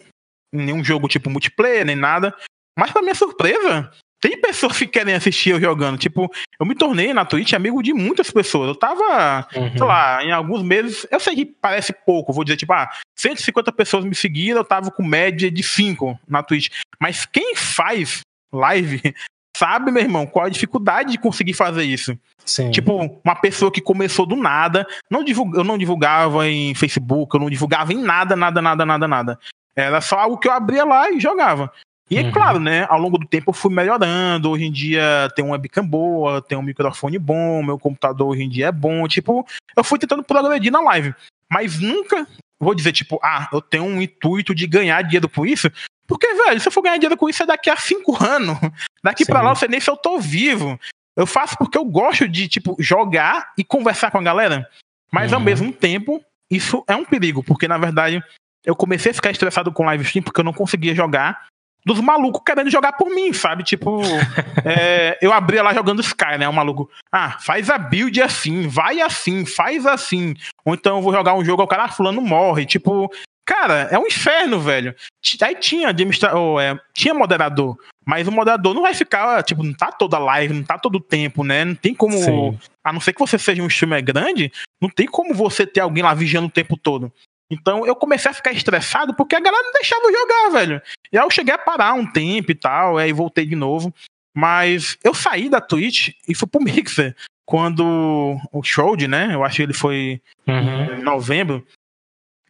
[0.52, 2.34] nenhum jogo tipo multiplayer, nem nada.
[2.78, 3.90] Mas pra minha surpresa,
[4.20, 5.98] tem pessoas que querem assistir eu jogando.
[5.98, 6.30] Tipo,
[6.60, 8.68] eu me tornei na Twitch amigo de muitas pessoas.
[8.68, 9.70] Eu tava, uhum.
[9.70, 13.72] sei lá, em alguns meses, eu sei que parece pouco, vou dizer, tipo, ah, 150
[13.72, 16.68] pessoas me seguiram, eu tava com média de 5 na Twitch.
[17.00, 18.20] Mas quem faz
[18.52, 19.00] live
[19.56, 22.16] sabe, meu irmão, qual a dificuldade de conseguir fazer isso.
[22.44, 22.70] Sim.
[22.70, 27.40] Tipo, uma pessoa que começou do nada, não divulga, eu não divulgava em Facebook, eu
[27.40, 29.38] não divulgava em nada, nada, nada, nada, nada.
[29.78, 31.72] Era só algo que eu abria lá e jogava.
[32.10, 32.32] E é uhum.
[32.32, 34.50] claro, né, ao longo do tempo eu fui melhorando.
[34.50, 38.48] Hoje em dia tem uma webcam boa, tem um microfone bom, meu computador hoje em
[38.48, 39.06] dia é bom.
[39.06, 41.14] Tipo, eu fui tentando progredir na live.
[41.50, 42.26] Mas nunca
[42.58, 45.70] vou dizer, tipo, ah, eu tenho um intuito de ganhar dinheiro com isso.
[46.06, 48.58] Porque, velho, se eu for ganhar dinheiro com isso é daqui a cinco anos.
[49.02, 49.30] Daqui Sim.
[49.32, 50.80] pra lá eu sei nem se eu tô vivo.
[51.16, 54.68] Eu faço porque eu gosto de, tipo, jogar e conversar com a galera.
[55.12, 55.38] Mas uhum.
[55.38, 58.22] ao mesmo tempo, isso é um perigo, porque na verdade
[58.64, 61.46] eu comecei a ficar estressado com live stream porque eu não conseguia jogar
[61.84, 63.62] dos malucos querendo jogar por mim, sabe?
[63.64, 64.02] Tipo,
[64.64, 66.48] é, eu abria lá jogando Sky, né?
[66.48, 70.34] O maluco, ah, faz a build assim, vai assim, faz assim.
[70.64, 72.66] Ou então eu vou jogar um jogo, o cara ah, fulano morre.
[72.66, 73.10] Tipo,
[73.46, 74.94] cara, é um inferno, velho.
[75.40, 79.90] Aí tinha administrador, é, tinha moderador, mas o moderador não vai ficar, tipo, não tá
[79.90, 81.64] toda live, não tá todo o tempo, né?
[81.64, 82.18] Não tem como.
[82.18, 82.58] Sim.
[82.84, 86.02] A não ser que você seja um streamer grande, não tem como você ter alguém
[86.02, 87.12] lá vigiando o tempo todo.
[87.50, 90.82] Então eu comecei a ficar estressado porque a galera não deixava eu jogar, velho.
[91.12, 93.92] E aí eu cheguei a parar um tempo e tal, aí voltei de novo.
[94.34, 97.16] Mas eu saí da Twitch e fui pro Mixer.
[97.46, 99.30] Quando o Shroud, né?
[99.32, 100.98] Eu acho que ele foi uhum.
[100.98, 101.66] em novembro.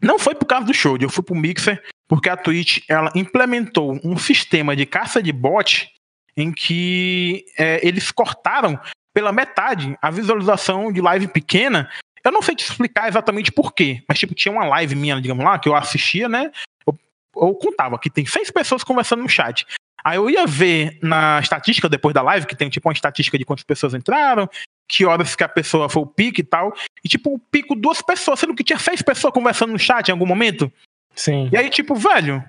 [0.03, 4.01] Não foi por causa do Shroud, eu fui pro Mixer porque a Twitch ela implementou
[4.03, 5.92] um sistema de caça de bot
[6.36, 8.80] em que é, eles cortaram
[9.12, 11.90] pela metade a visualização de live pequena
[12.29, 15.45] eu não sei te explicar exatamente por quê, mas tipo, tinha uma live minha, digamos
[15.45, 16.51] lá, que eu assistia, né?
[16.87, 16.99] Eu,
[17.37, 19.66] eu contava que tem seis pessoas conversando no chat.
[20.05, 23.45] Aí eu ia ver na estatística depois da live, que tem tipo uma estatística de
[23.45, 24.49] quantas pessoas entraram,
[24.89, 26.72] que horas que a pessoa foi o pico e tal.
[27.05, 30.12] E tipo, o pico duas pessoas, sendo que tinha seis pessoas conversando no chat em
[30.12, 30.72] algum momento.
[31.14, 31.51] Sim.
[31.53, 32.43] E aí, tipo, velho,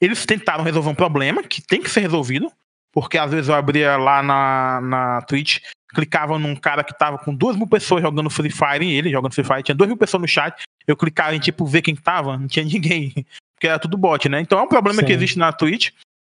[0.00, 2.50] eles tentaram resolver um problema que tem que ser resolvido.
[2.92, 5.58] Porque às vezes eu abria lá na, na Twitch
[5.96, 9.32] clicava num cara que tava com duas mil pessoas jogando Free Fire em ele, jogando
[9.32, 12.36] Free Fire, tinha duas mil pessoas no chat, eu clicava em tipo ver quem tava,
[12.36, 13.12] não tinha ninguém,
[13.54, 14.42] porque era tudo bot, né?
[14.42, 15.06] Então é um problema Sim.
[15.06, 15.92] que existe na Twitch,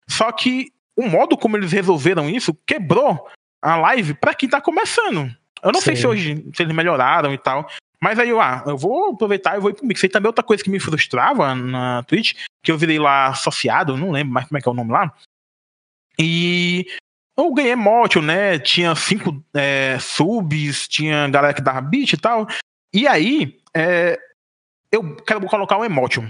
[0.09, 3.29] só que o modo como eles resolveram isso quebrou
[3.63, 5.33] a live para quem tá começando.
[5.63, 5.87] Eu não Sim.
[5.87, 7.69] sei se hoje se eles melhoraram e tal,
[8.03, 10.03] mas aí ah, eu vou aproveitar e vou ir pro Mix.
[10.03, 14.11] E também outra coisa que me frustrava na Twitch, que eu virei lá associado, não
[14.11, 15.15] lembro mais como é que é o nome lá.
[16.19, 16.85] E
[17.37, 18.59] eu ganhei Motion, né?
[18.59, 22.47] Tinha cinco é, subs, tinha galera que dava beat e tal.
[22.93, 24.19] E aí, é,
[24.91, 26.29] eu quero colocar um emotion.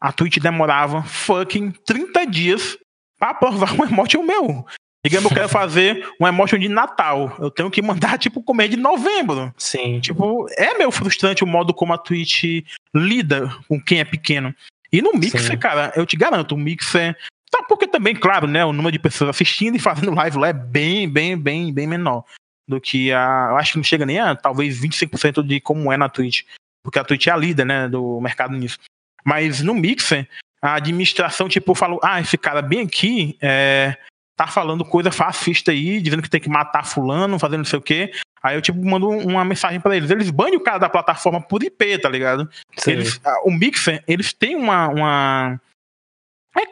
[0.00, 2.78] A Twitch demorava fucking 30 dias
[3.18, 4.66] pra aprovar um emotion meu.
[5.04, 7.34] Digamos, eu quero fazer um emotion de Natal.
[7.38, 9.54] Eu tenho que mandar, tipo, comer de novembro.
[9.56, 10.00] Sim.
[10.00, 12.62] Tipo, é meio frustrante o modo como a Twitch
[12.94, 14.54] lida com quem é pequeno.
[14.92, 15.56] E no Mixer, Sim.
[15.56, 17.16] cara, eu te garanto, o Mixer
[17.50, 20.52] Tá, porque também, claro, né, o número de pessoas assistindo e fazendo live lá é
[20.52, 22.24] bem, bem, bem, bem menor
[22.68, 23.48] do que a.
[23.50, 26.42] Eu acho que não chega nem a talvez 25% de como é na Twitch.
[26.82, 28.78] porque a Twitch é a líder, né, do mercado nisso.
[29.24, 30.28] Mas no Mixer,
[30.62, 33.96] a administração, tipo, falou, ah, esse cara bem aqui é,
[34.36, 37.82] tá falando coisa fascista aí, dizendo que tem que matar fulano, fazendo não sei o
[37.82, 38.12] quê.
[38.42, 40.10] Aí eu, tipo, mando uma mensagem para eles.
[40.10, 42.48] Eles banem o cara da plataforma por IP, tá ligado?
[42.86, 45.60] Eles, o Mixer, eles têm uma, uma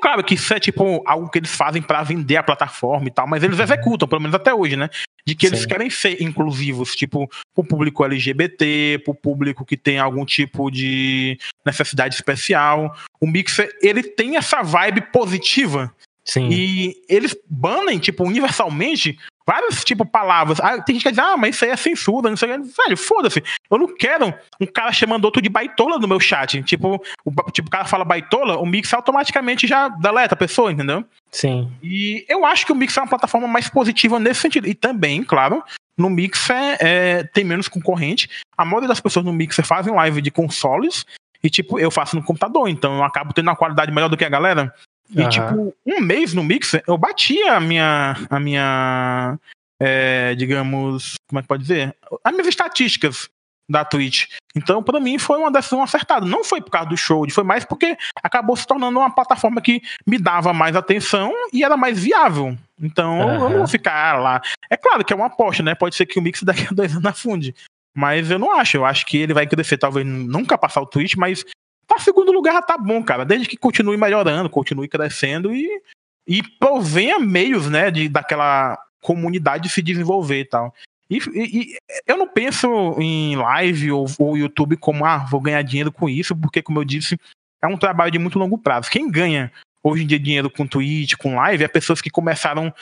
[0.04, 3.26] claro que isso é tipo algo que eles fazem para vender a plataforma e tal,
[3.26, 4.90] mas eles executam, pelo menos até hoje, né?
[5.26, 5.68] De que eles Sim.
[5.68, 12.14] querem ser inclusivos, tipo, pro público LGBT, pro público que tem algum tipo de necessidade
[12.14, 12.94] especial.
[13.18, 15.90] O Mixer, ele tem essa vibe positiva.
[16.22, 16.50] Sim.
[16.50, 20.60] E eles banem, tipo, universalmente várias, tipo, palavras.
[20.60, 22.70] Ah, tem gente que diz, ah, mas isso aí é censura, não sei o que.
[22.82, 23.42] Velho, foda-se.
[23.70, 26.62] Eu não quero um cara chamando outro de baitola no meu chat.
[26.62, 31.04] Tipo, o, tipo, o cara fala baitola, o Mix automaticamente já deleta a pessoa, entendeu?
[31.30, 31.70] Sim.
[31.82, 34.66] E eu acho que o Mix é uma plataforma mais positiva nesse sentido.
[34.66, 35.62] E também, claro,
[35.96, 38.28] no Mixer é, tem menos concorrente.
[38.56, 41.04] A maioria das pessoas no Mixer fazem live de consoles.
[41.42, 44.24] E, tipo, eu faço no computador, então eu acabo tendo uma qualidade melhor do que
[44.24, 44.72] a galera.
[45.10, 45.28] E, uhum.
[45.28, 48.16] tipo, um mês no Mixer, eu bati a minha.
[48.30, 49.38] A minha
[49.80, 51.14] é, digamos.
[51.28, 51.94] Como é que pode dizer?
[52.22, 53.28] As minhas estatísticas
[53.68, 54.26] da Twitch.
[54.54, 56.26] Então, para mim, foi uma decisão acertada.
[56.26, 59.82] Não foi por causa do show, foi mais porque acabou se tornando uma plataforma que
[60.06, 62.56] me dava mais atenção e era mais viável.
[62.80, 63.34] Então, uhum.
[63.34, 64.40] eu não vou ficar lá.
[64.70, 65.74] É claro que é uma aposta, né?
[65.74, 67.54] Pode ser que o Mix daqui a dois anos afunde.
[67.96, 68.76] Mas eu não acho.
[68.76, 71.44] Eu acho que ele vai crescer, talvez nunca passar o Twitch, mas
[71.94, 73.24] Pra segundo lugar já tá bom, cara.
[73.24, 75.68] Desde que continue melhorando, continue crescendo e,
[76.26, 80.74] e provenha meios, né, de, daquela comunidade se desenvolver e tal.
[81.08, 85.62] E, e, e, eu não penso em live ou, ou YouTube como, ah, vou ganhar
[85.62, 87.16] dinheiro com isso, porque, como eu disse,
[87.62, 88.90] é um trabalho de muito longo prazo.
[88.90, 92.74] Quem ganha hoje em dia dinheiro com Twitch, com live, é pessoas que começaram,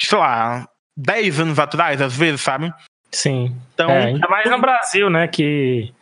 [0.00, 2.72] sei lá, 10 anos atrás, às vezes, sabe?
[3.12, 3.54] Sim.
[3.74, 5.28] Então, é, ainda mais no Brasil, né?
[5.28, 5.92] Que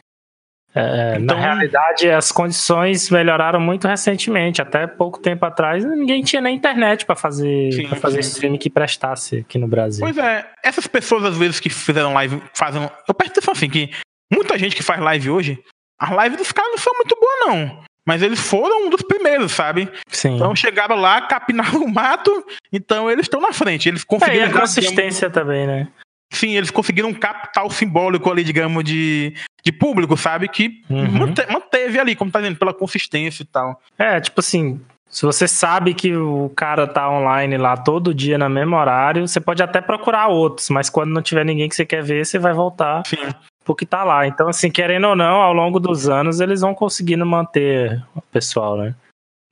[0.74, 4.62] é, então, na realidade, as condições melhoraram muito recentemente.
[4.62, 8.30] Até pouco tempo atrás, ninguém tinha nem internet para fazer, sim, pra fazer sim.
[8.30, 10.04] streaming que prestasse aqui no Brasil.
[10.04, 12.82] Pois é, essas pessoas, às vezes, que fizeram live, fazem.
[13.06, 13.90] Eu peço atenção assim, que
[14.32, 15.62] muita gente que faz live hoje,
[16.00, 17.82] as lives dos caras não são muito boas, não.
[18.06, 19.88] Mas eles foram um dos primeiros, sabe?
[20.08, 20.36] Sim.
[20.36, 23.88] Então chegaram lá, capinaram o mato, então eles estão na frente.
[23.88, 24.46] Eles conseguiram.
[24.46, 25.88] É, e a consistência também, né?
[26.32, 30.48] Sim, eles conseguiram um capital simbólico ali, digamos, de, de público, sabe?
[30.48, 31.34] Que uhum.
[31.50, 33.80] manteve ali, como tá dizendo, pela consistência e tal.
[33.98, 34.80] É, tipo assim,
[35.12, 39.38] se você sabe que o cara tá online lá todo dia no mesmo horário, você
[39.38, 42.54] pode até procurar outros, mas quando não tiver ninguém que você quer ver, você vai
[42.54, 43.18] voltar Sim.
[43.62, 44.26] pro que tá lá.
[44.26, 48.78] Então, assim, querendo ou não, ao longo dos anos, eles vão conseguindo manter o pessoal,
[48.78, 48.94] né?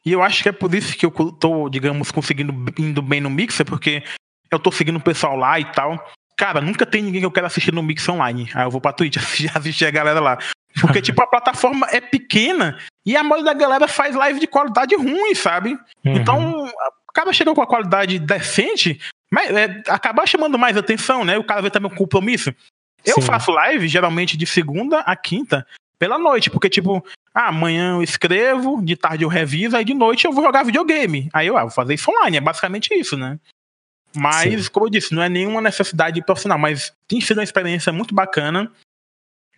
[0.04, 3.28] E eu acho que é por isso que eu tô, digamos, conseguindo indo bem no
[3.28, 4.02] Mixer, porque
[4.50, 6.02] eu tô seguindo o pessoal lá e tal
[6.40, 8.48] cara, nunca tem ninguém que eu quero assistir no Mix Online.
[8.54, 9.18] Aí eu vou pra Twitch
[9.54, 10.38] assistir a galera lá.
[10.80, 14.96] Porque, tipo, a plataforma é pequena e a maioria da galera faz live de qualidade
[14.96, 15.72] ruim, sabe?
[16.02, 16.14] Uhum.
[16.14, 16.72] Então,
[17.06, 18.98] acaba chegando com a qualidade decente,
[19.30, 21.36] mas é, acaba chamando mais atenção, né?
[21.36, 22.54] O cara vê também o compromisso.
[23.04, 23.22] Eu Sim.
[23.22, 25.66] faço live, geralmente, de segunda a quinta,
[25.98, 30.24] pela noite, porque, tipo, ah, amanhã eu escrevo, de tarde eu reviso, aí de noite
[30.24, 31.28] eu vou jogar videogame.
[31.34, 33.38] Aí eu ah, vou fazer isso online, é basicamente isso, né?
[34.14, 34.70] Mas, Sim.
[34.72, 38.70] como eu disse, não é nenhuma necessidade profissional, mas tem sido uma experiência muito bacana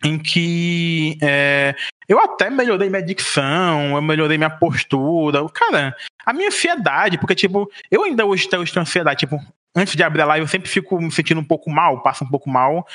[0.03, 1.75] em que é,
[2.07, 5.95] eu até melhorei minha dicção, eu melhorei minha postura, cara,
[6.25, 9.39] a minha ansiedade, porque, tipo, eu ainda hoje tenho ansiedade, tipo,
[9.75, 12.29] antes de abrir a live eu sempre fico me sentindo um pouco mal, passo um
[12.29, 12.85] pouco mal,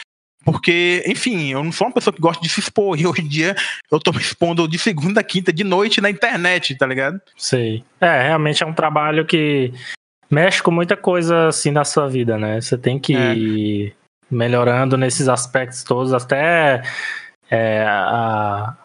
[0.44, 3.28] porque, enfim, eu não sou uma pessoa que gosta de se expor, e hoje em
[3.28, 3.56] dia
[3.90, 7.20] eu tô me expondo de segunda a quinta, de noite na internet, tá ligado?
[7.36, 7.84] Sei.
[8.00, 9.72] É, realmente é um trabalho que
[10.30, 12.60] mexe com muita coisa assim na sua vida, né?
[12.60, 13.34] Você tem que é.
[13.34, 13.96] ir
[14.30, 16.82] melhorando nesses aspectos todos, até
[17.50, 18.76] é, a,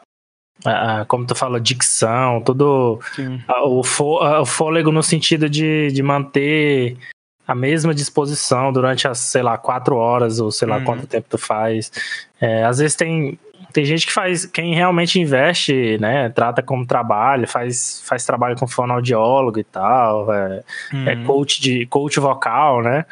[0.66, 3.00] a, como tu fala, dicção, tudo
[3.48, 6.98] a, o, o fôlego no sentido de, de manter
[7.48, 10.86] a mesma disposição durante as, sei lá, quatro horas ou sei lá uhum.
[10.86, 11.92] quanto tempo tu faz.
[12.40, 13.38] É, às vezes tem
[13.72, 18.68] tem gente que faz, quem realmente investe, né, trata como trabalho, faz, faz trabalho com
[18.68, 21.10] fonoaudiólogo e tal, é, é uhum.
[21.10, 23.04] é coach de coach vocal, né?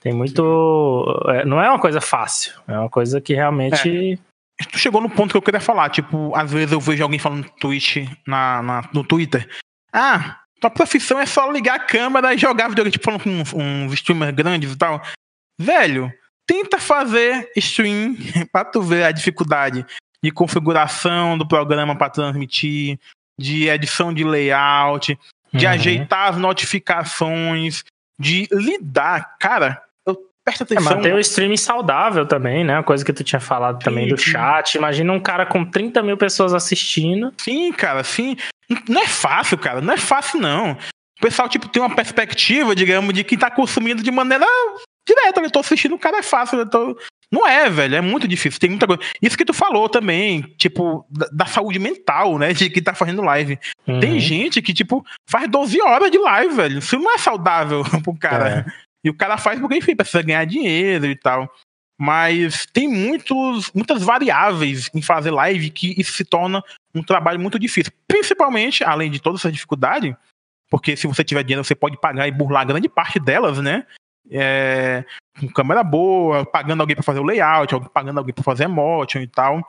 [0.00, 4.64] Tem muito, é, não é uma coisa fácil, é uma coisa que realmente é.
[4.72, 7.46] Tu chegou no ponto que eu queria falar, tipo, às vezes eu vejo alguém falando
[8.26, 9.46] na, na, no Twitter,
[9.92, 14.34] ah, tua profissão é só ligar a câmera e jogar videogame, tipo, uns, uns streamers
[14.34, 15.02] grandes e tal.
[15.58, 16.12] Velho,
[16.46, 18.16] tenta fazer stream
[18.52, 19.84] para tu ver a dificuldade
[20.22, 22.98] de configuração do programa para transmitir,
[23.38, 25.18] de edição de layout,
[25.52, 25.72] de uhum.
[25.72, 27.84] ajeitar as notificações,
[28.18, 29.36] de lidar.
[29.38, 29.82] Cara,
[30.46, 30.92] presta é, atenção.
[30.92, 32.76] É, manter o streaming saudável também, né?
[32.76, 34.76] Uma coisa que tu tinha falado também sim, do chat.
[34.76, 37.34] Imagina um cara com 30 mil pessoas assistindo.
[37.36, 38.36] Sim, cara, sim.
[38.88, 39.80] Não é fácil, cara.
[39.80, 40.72] Não é fácil, não.
[40.72, 44.46] O pessoal, tipo, tem uma perspectiva, digamos, de quem tá consumindo de maneira
[45.06, 45.40] direta.
[45.40, 46.60] Eu tô assistindo, o cara é fácil.
[46.60, 46.96] Eu tô...
[47.32, 47.96] Não é, velho.
[47.96, 48.60] É muito difícil.
[48.60, 49.02] Tem muita coisa.
[49.20, 52.52] Isso que tu falou também, tipo, da, da saúde mental, né?
[52.52, 53.58] De quem tá fazendo live.
[53.86, 53.98] Uhum.
[53.98, 56.78] Tem gente que, tipo, faz 12 horas de live, velho.
[56.78, 58.64] Isso não é saudável pro cara.
[58.64, 58.85] É.
[59.06, 61.48] E o cara faz porque, enfim, precisa ganhar dinheiro e tal.
[61.96, 66.60] Mas tem muitos, muitas variáveis em fazer live que isso se torna
[66.92, 67.92] um trabalho muito difícil.
[68.08, 70.16] Principalmente, além de toda essa dificuldade,
[70.68, 73.86] porque se você tiver dinheiro, você pode pagar e burlar grande parte delas, né?
[74.28, 75.04] É,
[75.38, 79.28] com câmera boa, pagando alguém para fazer o layout, pagando alguém para fazer emotion e
[79.28, 79.62] tal.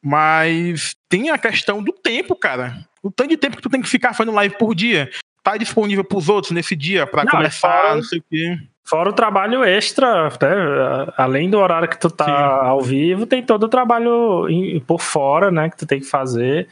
[0.00, 2.86] Mas tem a questão do tempo, cara.
[3.02, 5.10] O tanto de tempo que tu tem que ficar fazendo live por dia.
[5.42, 8.58] Tá disponível pros outros nesse dia para começar, fora, não sei o quê.
[8.86, 11.12] Fora o trabalho extra, né?
[11.16, 12.66] além do horário que tu tá Sim.
[12.68, 14.46] ao vivo, tem todo o trabalho
[14.86, 16.68] por fora, né, que tu tem que fazer.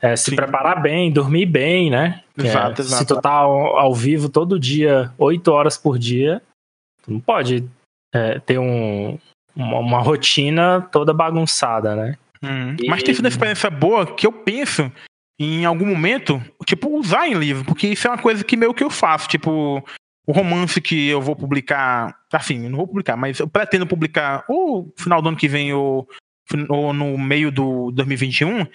[0.00, 0.36] É, se Sim.
[0.36, 2.22] preparar bem, dormir bem, né?
[2.38, 3.02] Exato, é, exato.
[3.02, 6.40] Se tu tá ao, ao, vivo todo dia, oito horas por dia,
[7.02, 7.68] tu não pode
[8.14, 9.18] é, ter um,
[9.54, 12.16] uma, uma, rotina toda bagunçada, né?
[12.42, 12.76] Hum.
[12.80, 12.88] E...
[12.88, 14.90] Mas tem sido uma experiência boa que eu penso
[15.38, 18.84] em algum momento, tipo, usar em livro, porque isso é uma coisa que meio que
[18.84, 19.84] eu faço, tipo,
[20.26, 24.92] o romance que eu vou publicar, assim, não vou publicar, mas eu pretendo publicar ou
[24.96, 26.08] final do ano que vem ou,
[26.68, 28.66] ou no meio do 2021,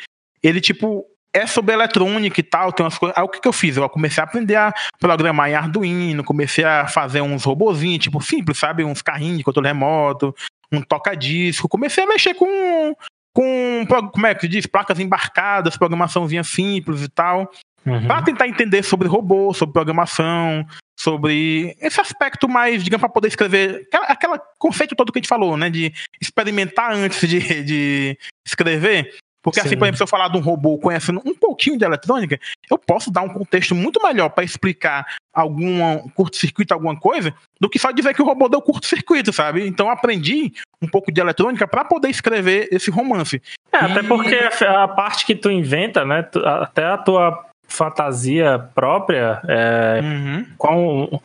[0.44, 3.18] ele, tipo, é sobre eletrônica e tal, tem umas coisas.
[3.18, 3.76] Aí o que, que eu fiz?
[3.76, 8.58] Eu comecei a aprender a programar em Arduino, comecei a fazer uns robozinhos, tipo, simples,
[8.58, 8.86] sabe?
[8.86, 10.34] Uns carrinhos de controle remoto,
[10.72, 11.68] um toca-disco.
[11.68, 12.96] Comecei a mexer com,
[13.34, 14.66] com, como é que se diz?
[14.66, 17.52] Placas embarcadas, programaçãozinha simples e tal.
[17.86, 18.08] Uhum.
[18.08, 20.66] Para tentar entender sobre robô, sobre programação,
[20.98, 25.58] sobre esse aspecto mais, digamos, para poder escrever, aquela, conceito todo que a gente falou,
[25.58, 29.14] né, de experimentar antes de, de escrever.
[29.46, 29.68] Porque Sim.
[29.68, 32.80] assim, por exemplo, se eu falar de um robô conhecendo um pouquinho de eletrônica, eu
[32.80, 37.32] posso dar um contexto muito melhor para explicar algum curto-circuito, alguma coisa,
[37.62, 39.68] do que só dizer que o robô deu curto-circuito, sabe?
[39.68, 43.40] Então eu aprendi um pouco de eletrônica para poder escrever esse romance.
[43.72, 43.92] É, e...
[43.92, 44.36] até porque
[44.66, 50.46] a parte que tu inventa, né, até a tua fantasia própria, é, uhum.
[50.58, 51.22] com,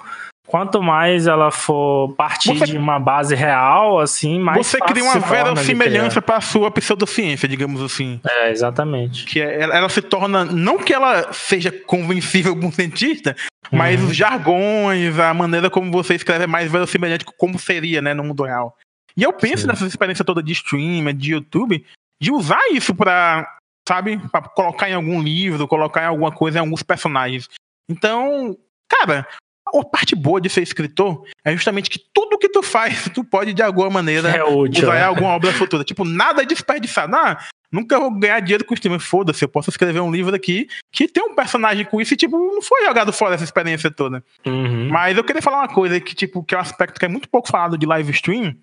[0.51, 5.21] quanto mais ela for partir você, de uma base real, assim, mais Você cria uma
[5.21, 8.21] verossimilhança para a sua pseudociência, digamos assim.
[8.29, 9.25] É, exatamente.
[9.27, 13.37] Que é, ela, ela, se torna, não que ela seja convencível como cientista,
[13.71, 14.09] mas uhum.
[14.09, 18.43] os jargões, a maneira como você escreve é mais verossimilhante como seria, né, no mundo
[18.43, 18.77] real.
[19.17, 19.69] E eu penso Sim.
[19.69, 21.85] nessa experiência toda de streamer, de YouTube,
[22.21, 23.47] de usar isso para
[23.91, 24.19] sabe?
[24.29, 27.49] Pra colocar em algum livro, colocar em alguma coisa, em alguns personagens.
[27.89, 28.57] Então,
[28.89, 29.27] cara,
[29.67, 33.53] a parte boa de ser escritor é justamente que tudo que tu faz, tu pode
[33.53, 35.01] de alguma maneira é útil, usar né?
[35.01, 35.83] em alguma obra futura.
[35.83, 37.17] Tipo, nada é desperdiçado.
[37.17, 39.01] Ah, nunca vou ganhar dinheiro com streamer.
[39.01, 42.39] Foda-se, eu posso escrever um livro aqui que tem um personagem com isso e, tipo,
[42.39, 44.23] não foi jogado fora essa experiência toda.
[44.47, 44.89] Uhum.
[44.89, 47.29] Mas eu queria falar uma coisa que, tipo, que é um aspecto que é muito
[47.29, 48.55] pouco falado de live stream,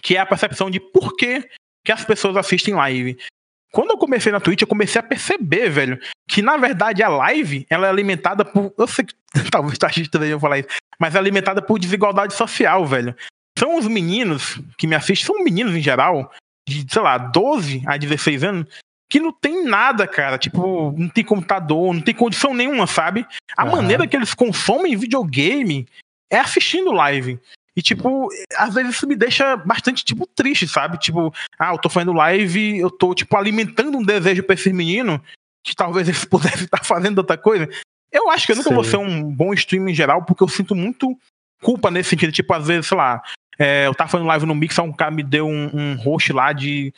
[0.00, 1.48] que é a percepção de por que,
[1.84, 3.18] que as pessoas assistem live.
[3.72, 5.98] Quando eu comecei na Twitch, eu comecei a perceber, velho,
[6.28, 8.74] que na verdade a live, ela é alimentada por.
[8.76, 9.14] Eu sei que
[9.50, 10.68] talvez tá estranho eu falar isso,
[10.98, 13.14] mas é alimentada por desigualdade social, velho.
[13.58, 16.32] São os meninos que me assistem, são meninos em geral,
[16.68, 18.66] de, sei lá, 12 a 16 anos,
[19.08, 20.38] que não tem nada, cara.
[20.38, 23.26] Tipo, não tem computador, não tem condição nenhuma, sabe?
[23.56, 23.72] A uhum.
[23.72, 25.86] maneira que eles consomem videogame
[26.30, 27.38] é assistindo live.
[27.80, 28.28] E, tipo,
[28.58, 30.98] às vezes isso me deixa bastante, tipo, triste, sabe?
[30.98, 35.18] Tipo, ah, eu tô fazendo live, eu tô, tipo, alimentando um desejo pra esse menino
[35.64, 37.66] que talvez eles pudessem estar fazendo outra coisa.
[38.12, 38.74] Eu acho que eu nunca Sim.
[38.74, 41.18] vou ser um bom streamer em geral, porque eu sinto muito
[41.62, 42.32] culpa nesse sentido.
[42.32, 43.22] Tipo, às vezes, sei lá,
[43.58, 46.52] é, eu tava fazendo live no Mix, um cara me deu um, um host lá
[46.52, 46.92] de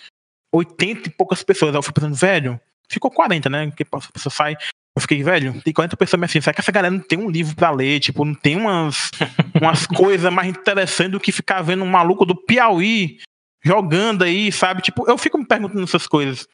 [0.53, 1.72] 80 e poucas pessoas.
[1.72, 3.68] Aí eu fui pensando, velho, ficou 40, né?
[3.68, 4.57] Porque a pessoa sai.
[4.97, 7.57] Eu fiquei, velho, tem 40 pessoas assim, será que essa galera não tem um livro
[7.57, 7.99] pra ler?
[7.99, 9.11] Tipo, não tem umas,
[9.61, 13.18] umas coisas mais interessantes do que ficar vendo um maluco do Piauí
[13.64, 14.82] jogando aí, sabe?
[14.82, 16.47] Tipo, eu fico me perguntando essas coisas.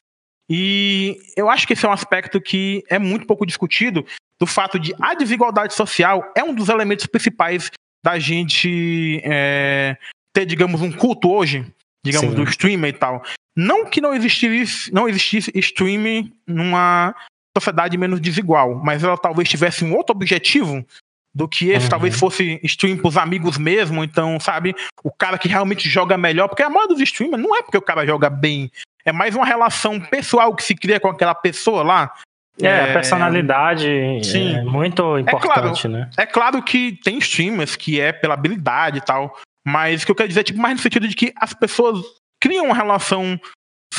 [0.49, 4.05] E eu acho que esse é um aspecto que é muito pouco discutido,
[4.39, 7.69] do fato de a desigualdade social é um dos elementos principais
[8.03, 9.97] da gente é,
[10.33, 11.65] ter, digamos, um culto hoje,
[12.03, 12.35] digamos, Sim.
[12.35, 13.21] do streamer e tal.
[13.55, 17.13] Não que não existisse, não existisse streaming numa
[17.57, 20.85] sociedade menos desigual, mas ela talvez tivesse um outro objetivo
[21.33, 21.89] do que esse, uhum.
[21.89, 26.63] talvez fosse stream pros amigos mesmo, então, sabe, o cara que realmente joga melhor, porque
[26.63, 28.71] a maioria dos streamers não é porque o cara joga bem,
[29.05, 32.13] é mais uma relação pessoal que se cria com aquela pessoa lá.
[32.61, 32.89] É, é...
[32.89, 33.87] a personalidade
[34.23, 34.55] Sim.
[34.55, 36.09] é muito importante, é claro, né?
[36.17, 40.15] É claro que tem streamers que é pela habilidade e tal, Mas o que eu
[40.15, 41.99] quero dizer é tipo, mais no sentido de que as pessoas
[42.41, 43.39] criam uma relação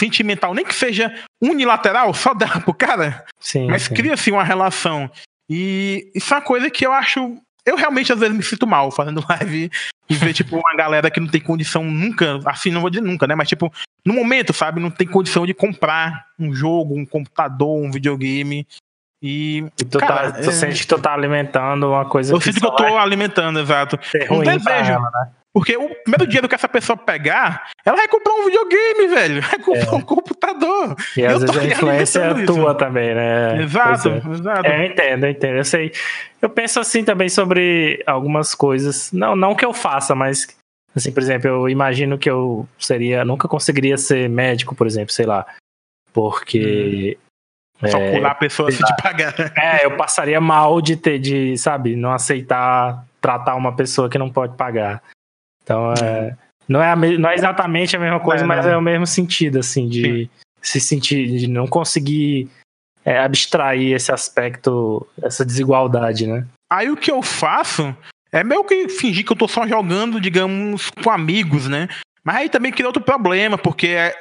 [0.01, 5.11] sentimental, nem que seja unilateral, só dela pro cara, sim, mas cria-se uma relação.
[5.49, 7.37] E isso é uma coisa que eu acho.
[7.67, 9.71] Eu realmente às vezes me sinto mal fazendo live
[10.09, 13.29] e ver, tipo, uma galera que não tem condição nunca, assim, não vou dizer nunca,
[13.29, 13.35] né?
[13.37, 13.73] Mas, tipo,
[14.05, 18.67] no momento, sabe, não tem condição de comprar um jogo, um computador, um videogame.
[19.23, 19.59] E.
[19.79, 20.53] e tu, tá, cara, tá, tu é...
[20.53, 22.33] sente que tu tá alimentando uma coisa.
[22.33, 23.99] Eu que sinto que eu tô alimentando, exato.
[24.31, 24.93] Um desejo.
[24.93, 25.31] Ela, né?
[25.53, 29.43] Porque o primeiro dinheiro que essa pessoa pegar, ela vai comprar um videogame, velho.
[29.43, 29.97] Vai comprar é.
[29.97, 30.95] um computador.
[31.17, 33.63] E às vezes a influência é tua também, né?
[33.63, 34.23] Exato, é.
[34.33, 34.67] exato.
[34.67, 35.57] É, eu entendo, eu entendo.
[35.57, 35.93] Eu sei.
[36.41, 39.11] Eu penso assim também sobre algumas coisas.
[39.13, 40.47] Não, não que eu faça, mas
[40.95, 43.25] assim, por exemplo, eu imagino que eu seria.
[43.25, 45.45] Nunca conseguiria ser médico, por exemplo, sei lá.
[46.13, 47.19] Porque.
[47.19, 47.31] Hum.
[47.89, 49.35] Só é, pular a pessoa se te pagar.
[49.57, 54.31] É, eu passaria mal de ter, de, sabe, não aceitar tratar uma pessoa que não
[54.31, 55.03] pode pagar.
[55.71, 58.83] Então, é, não, é me, não é exatamente a mesma coisa, é, mas é o
[58.83, 60.31] mesmo sentido, assim, de Sim.
[60.61, 62.51] se sentir, de não conseguir
[63.05, 66.45] é, abstrair esse aspecto, essa desigualdade, né?
[66.69, 67.97] Aí o que eu faço
[68.33, 71.89] é meio que fingir que eu tô só jogando, digamos, com amigos, né?
[72.25, 74.17] Mas aí também cria outro problema, porque é,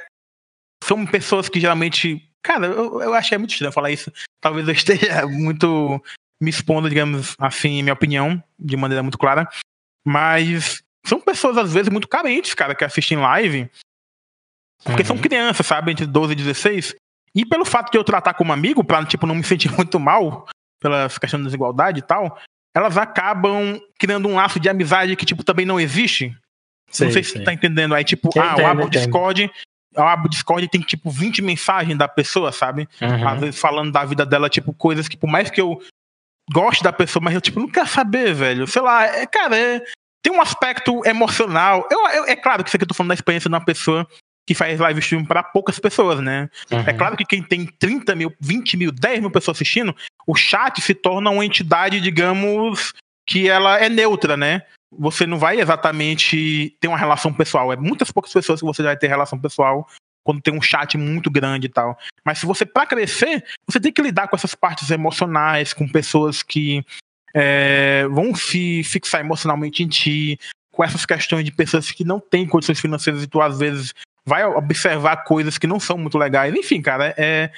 [0.84, 2.24] são pessoas que geralmente.
[2.44, 4.14] Cara, eu, eu achei muito estranho falar isso.
[4.40, 6.00] Talvez eu esteja muito
[6.40, 9.50] me expondo, digamos assim, minha opinião, de maneira muito clara.
[10.08, 13.70] Mas são pessoas, às vezes, muito carentes, cara, que assistem live.
[14.84, 15.08] Porque uhum.
[15.08, 15.92] são crianças, sabe?
[15.92, 16.96] Entre 12 e 16.
[17.36, 20.48] E pelo fato de eu tratar como amigo, pra, tipo, não me sentir muito mal
[20.80, 22.40] pela questão da desigualdade e tal,
[22.74, 26.36] elas acabam criando um laço de amizade que, tipo, também não existe.
[26.90, 27.94] Sim, não sei se você tá entendendo.
[27.94, 29.52] Aí, tipo, ah, entendo, eu abro o Discord,
[29.94, 32.88] eu abro o Discord e tem, tipo, 20 mensagens da pessoa, sabe?
[33.02, 33.28] Uhum.
[33.28, 35.82] Às vezes falando da vida dela, tipo, coisas que, por mais que eu
[36.52, 38.66] goste da pessoa, mas eu, tipo, não quero saber, velho.
[38.66, 39.84] Sei lá, é, cara, é,
[40.22, 41.88] tem um aspecto emocional.
[41.90, 44.08] Eu, eu, é claro que isso aqui eu tô falando da experiência de uma pessoa
[44.46, 46.50] que faz live stream para poucas pessoas, né?
[46.72, 46.80] Uhum.
[46.80, 49.96] É claro que quem tem 30 mil, 20 mil, 10 mil pessoas assistindo,
[50.26, 52.94] o chat se torna uma entidade, digamos,
[53.28, 54.64] que ela é neutra, né?
[54.92, 57.72] Você não vai exatamente ter uma relação pessoal.
[57.72, 59.88] É muitas poucas pessoas que você vai ter relação pessoal
[60.24, 61.96] quando tem um chat muito grande e tal.
[62.26, 66.42] Mas se você, para crescer, você tem que lidar com essas partes emocionais, com pessoas
[66.42, 66.84] que
[67.34, 70.40] é, vão se fixar emocionalmente em ti,
[70.72, 73.94] com essas questões de pessoas que não têm condições financeiras e tu às vezes
[74.26, 76.54] vai observar coisas que não são muito legais.
[76.54, 77.52] Enfim, cara, é,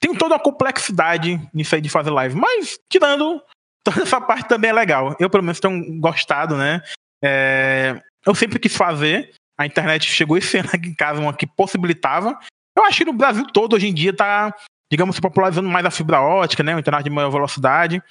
[0.00, 2.34] tem toda uma complexidade nisso aí de fazer live.
[2.34, 3.40] Mas, tirando
[3.84, 5.16] toda essa parte também é legal.
[5.20, 6.82] Eu, pelo menos, tenho gostado, né?
[7.22, 9.32] É, eu sempre quis fazer.
[9.56, 12.38] A internet chegou esse ano aqui em casa, uma que possibilitava.
[12.76, 14.52] Eu acho que no Brasil todo, hoje em dia, tá,
[14.90, 16.74] digamos, se popularizando mais a fibra ótica, né?
[16.74, 18.02] O internet de maior velocidade.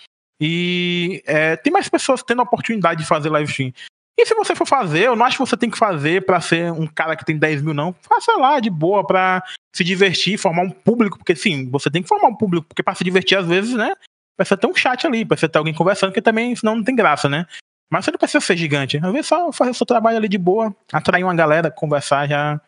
[0.45, 3.71] E é, tem mais pessoas tendo a oportunidade de fazer live stream.
[4.19, 6.69] E se você for fazer, eu não acho que você tem que fazer para ser
[6.73, 7.95] um cara que tem 10 mil, não.
[8.01, 9.41] Faça lá de boa pra
[9.73, 12.93] se divertir, formar um público, porque sim, você tem que formar um público, porque pra
[12.93, 13.95] se divertir às vezes, né?
[14.35, 17.29] Precisa ter um chat ali, precisa ter alguém conversando, que também senão não tem graça,
[17.29, 17.45] né?
[17.89, 18.97] Mas você não precisa ser gigante.
[18.97, 22.59] Às vezes só fazer o seu trabalho ali de boa, atrair uma galera, conversar já.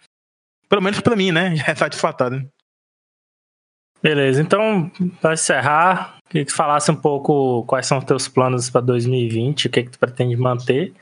[0.69, 1.53] Pelo menos pra mim, né?
[1.57, 2.49] Já é satisfatório.
[4.01, 8.69] Beleza, então, para encerrar, queria que tu falasse um pouco quais são os teus planos
[8.69, 10.93] para 2020, o que, é que tu pretende manter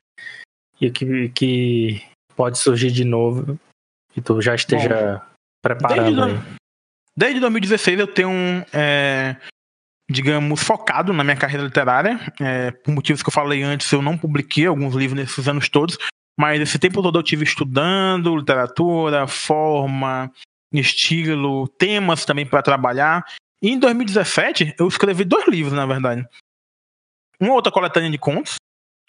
[0.80, 2.04] e o que, que
[2.36, 3.60] pode surgir de novo
[4.16, 6.58] e tu já esteja Bom, preparando desde, aí.
[7.16, 9.36] Desde 2016 eu tenho, é,
[10.10, 12.20] digamos, focado na minha carreira literária.
[12.40, 15.98] É, por motivos que eu falei antes, eu não publiquei alguns livros nesses anos todos,
[16.38, 20.32] mas esse tempo todo eu tive estudando literatura, forma,
[20.72, 23.24] estilo, temas também para trabalhar.
[23.64, 26.28] E em 2017 eu escrevi dois livros, na verdade.
[27.40, 28.56] Uma outra coletânea de contos,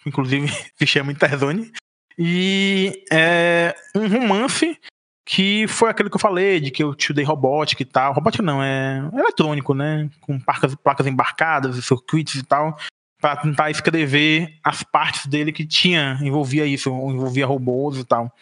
[0.07, 0.46] inclusive
[0.78, 1.72] se chama Interzone,
[2.16, 4.78] e é, um romance
[5.26, 8.12] que foi aquele que eu falei, de que eu estudei robótica e tal.
[8.12, 10.09] Robótica não, é eletrônico, né?
[10.20, 12.78] Com placas, placas embarcadas, circuitos e tal,
[13.20, 18.32] para tentar escrever as partes dele que tinha, envolvia isso, envolvia robôs e tal.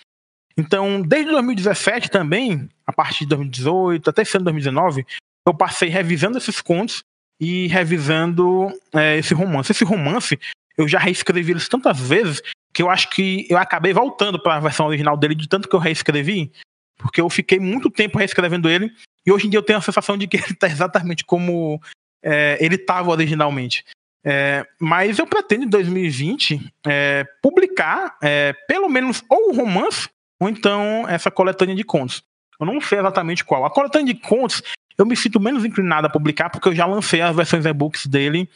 [0.58, 5.06] Então, desde 2017 também, a partir de 2018, até esse ano 2019,
[5.46, 7.02] eu passei revisando esses contos
[7.40, 9.72] e revisando é, esse romance.
[9.72, 10.38] Esse romance,
[10.76, 12.42] eu já reescrevi ele tantas vezes
[12.72, 15.74] que eu acho que eu acabei voltando para a versão original dele de tanto que
[15.74, 16.50] eu reescrevi,
[16.96, 18.90] porque eu fiquei muito tempo reescrevendo ele
[19.26, 21.80] e hoje em dia eu tenho a sensação de que ele está exatamente como
[22.22, 23.84] é, ele estava originalmente.
[24.24, 30.08] É, mas eu pretendo em 2020 é, publicar é, pelo menos ou um romance
[30.40, 32.22] ou então essa coletânea de contos.
[32.58, 33.64] Eu não sei exatamente qual.
[33.64, 34.62] A coletânea de contos
[34.96, 38.48] eu me sinto menos inclinado a publicar porque eu já lancei as versões e-books dele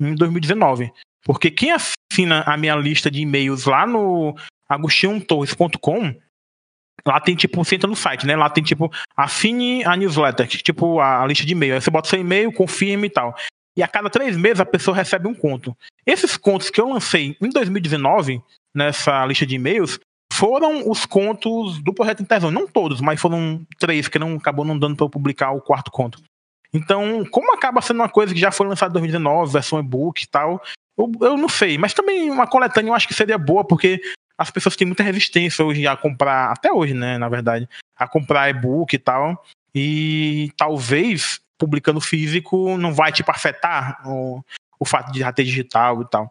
[0.00, 0.92] em 2019.
[1.24, 4.34] Porque quem assina a minha lista de e-mails lá no
[4.68, 6.14] agostinhotorres.com,
[7.06, 8.34] lá tem tipo, você entra no site, né?
[8.34, 11.74] Lá tem tipo, assine a newsletter, tipo a, lista de e-mail.
[11.74, 13.34] Aí você bota seu e-mail, confirma e tal.
[13.76, 15.76] E a cada três meses a pessoa recebe um conto.
[16.04, 18.42] Esses contos que eu lancei em 2019,
[18.74, 19.98] nessa lista de e-mails,
[20.32, 22.54] foram os contos do Projeto Interzone.
[22.54, 25.90] Não todos, mas foram três, que não acabou não dando para eu publicar o quarto
[25.90, 26.18] conto.
[26.72, 30.26] Então, como acaba sendo uma coisa que já foi lançada em 2019, versão e-book e
[30.26, 30.62] tal,
[30.96, 31.76] eu, eu, não sei.
[31.76, 34.00] Mas também uma coletânea eu acho que seria boa, porque
[34.38, 38.48] as pessoas têm muita resistência hoje a comprar, até hoje, né, na verdade, a comprar
[38.48, 39.44] e-book e tal.
[39.74, 44.42] E talvez publicando físico não vai, tipo, afetar o,
[44.80, 46.30] o fato de já ter digital e tal.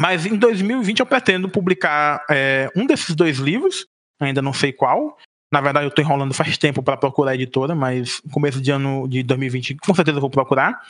[0.00, 3.86] Mas em 2020 eu pretendo publicar é, um desses dois livros,
[4.20, 5.18] ainda não sei qual.
[5.52, 9.08] Na verdade, eu estou enrolando faz tempo para procurar a editora, mas começo de ano
[9.08, 10.82] de 2020 com certeza vou procurar.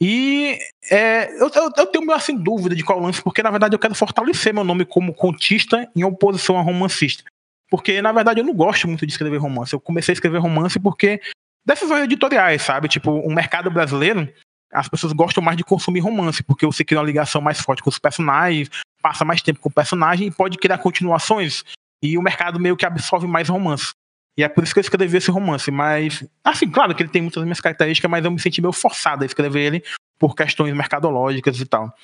[0.00, 0.58] E
[0.90, 3.78] é, eu, eu, eu, tenho meio assim dúvida de qual lance, porque na verdade eu
[3.78, 7.22] quero fortalecer meu nome como contista em oposição a romancista.
[7.70, 9.72] Porque na verdade eu não gosto muito de escrever romance.
[9.72, 11.20] Eu comecei a escrever romance porque
[11.64, 12.88] decisões editoriais, sabe?
[12.88, 14.28] Tipo, o mercado brasileiro
[14.72, 17.90] as pessoas gostam mais de consumir romance, porque você cria uma ligação mais forte com
[17.90, 18.70] os personagens,
[19.02, 21.62] passa mais tempo com o personagem e pode criar continuações.
[22.02, 23.92] E o mercado meio que absorve mais romance.
[24.36, 25.70] E é por isso que eu escrevi esse romance.
[25.70, 29.22] Mas, assim, claro que ele tem muitas minhas características, mas eu me senti meio forçado
[29.22, 29.84] a escrever ele
[30.18, 31.94] por questões mercadológicas e tal.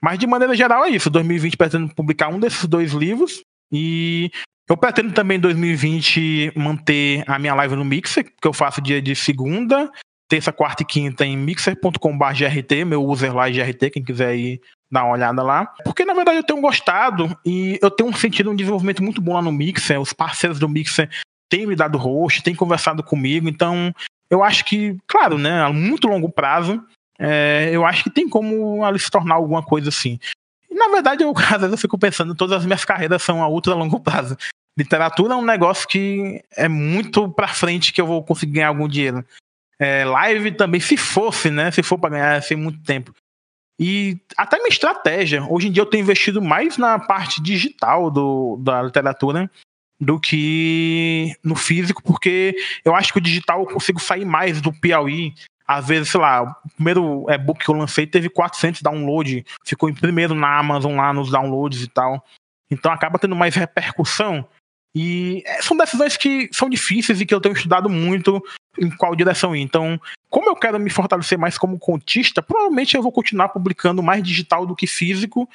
[0.00, 1.10] Mas de maneira geral é isso.
[1.10, 3.42] 2020 pretendo publicar um desses dois livros.
[3.70, 4.30] E
[4.68, 9.00] eu pretendo também em 2020 manter a minha live no Mixer, que eu faço dia
[9.00, 9.90] de segunda,
[10.28, 14.60] terça, quarta e quinta em mixer.com.br meu user lá é GRT, quem quiser ir
[14.90, 15.66] dar uma olhada lá.
[15.84, 19.42] Porque na verdade eu tenho gostado e eu tenho sentido um desenvolvimento muito bom lá
[19.42, 21.08] no Mixer, os parceiros do Mixer
[21.48, 23.92] têm me dado host, têm conversado comigo, então
[24.30, 26.82] eu acho que, claro, né, a muito longo prazo,
[27.18, 30.18] é, eu acho que tem como ela se tornar alguma coisa assim.
[30.70, 33.48] E, na verdade, eu, às vezes eu fico pensando, todas as minhas carreiras são a
[33.48, 34.36] ultra longo prazo.
[34.78, 38.86] Literatura é um negócio que é muito pra frente que eu vou conseguir ganhar algum
[38.86, 39.24] dinheiro.
[39.78, 41.70] É, live também, se fosse, né?
[41.70, 43.12] Se for para ganhar sem muito tempo.
[43.78, 45.44] E até minha estratégia.
[45.48, 49.48] Hoje em dia eu tenho investido mais na parte digital do, da literatura
[50.00, 54.72] do que no físico, porque eu acho que o digital eu consigo sair mais do
[54.72, 55.34] Piauí.
[55.66, 59.94] Às vezes, sei lá, o primeiro e-book que eu lancei teve 400 downloads, ficou em
[59.94, 62.24] primeiro na Amazon lá nos downloads e tal.
[62.70, 64.48] Então acaba tendo mais repercussão.
[65.00, 68.42] E é, são decisões que são difíceis e que eu tenho estudado muito
[68.76, 69.60] em qual direção ir.
[69.60, 74.24] Então, como eu quero me fortalecer mais como contista, provavelmente eu vou continuar publicando mais
[74.24, 75.48] digital do que físico,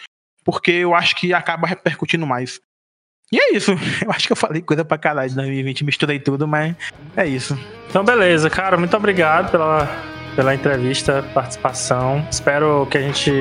[0.46, 2.62] porque eu acho que acaba repercutindo mais.
[3.34, 3.72] E é isso.
[4.06, 6.76] Eu acho que eu falei coisa pra caralho de 2020, misturei tudo, mas
[7.18, 7.58] é isso.
[7.90, 8.78] Então, beleza, cara.
[8.78, 9.90] Muito obrigado pela,
[10.36, 12.24] pela entrevista, participação.
[12.30, 13.32] Espero que a gente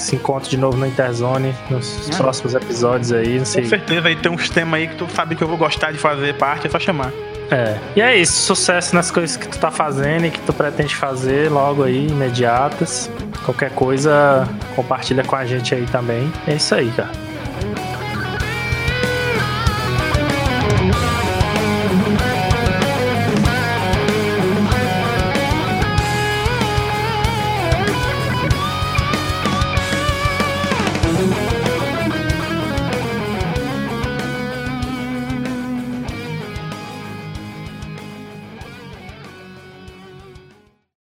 [0.00, 2.16] se encontre de novo no Interzone nos é.
[2.16, 3.38] próximos episódios aí.
[3.38, 5.98] Com certeza, aí tem uns temas aí que tu sabe que eu vou gostar de
[5.98, 7.12] fazer parte, é só chamar.
[7.50, 7.76] É.
[7.96, 11.50] E é isso, sucesso nas coisas que tu tá fazendo e que tu pretende fazer
[11.50, 13.10] logo aí, imediatas.
[13.44, 16.32] Qualquer coisa, compartilha com a gente aí também.
[16.46, 17.29] É isso aí, cara.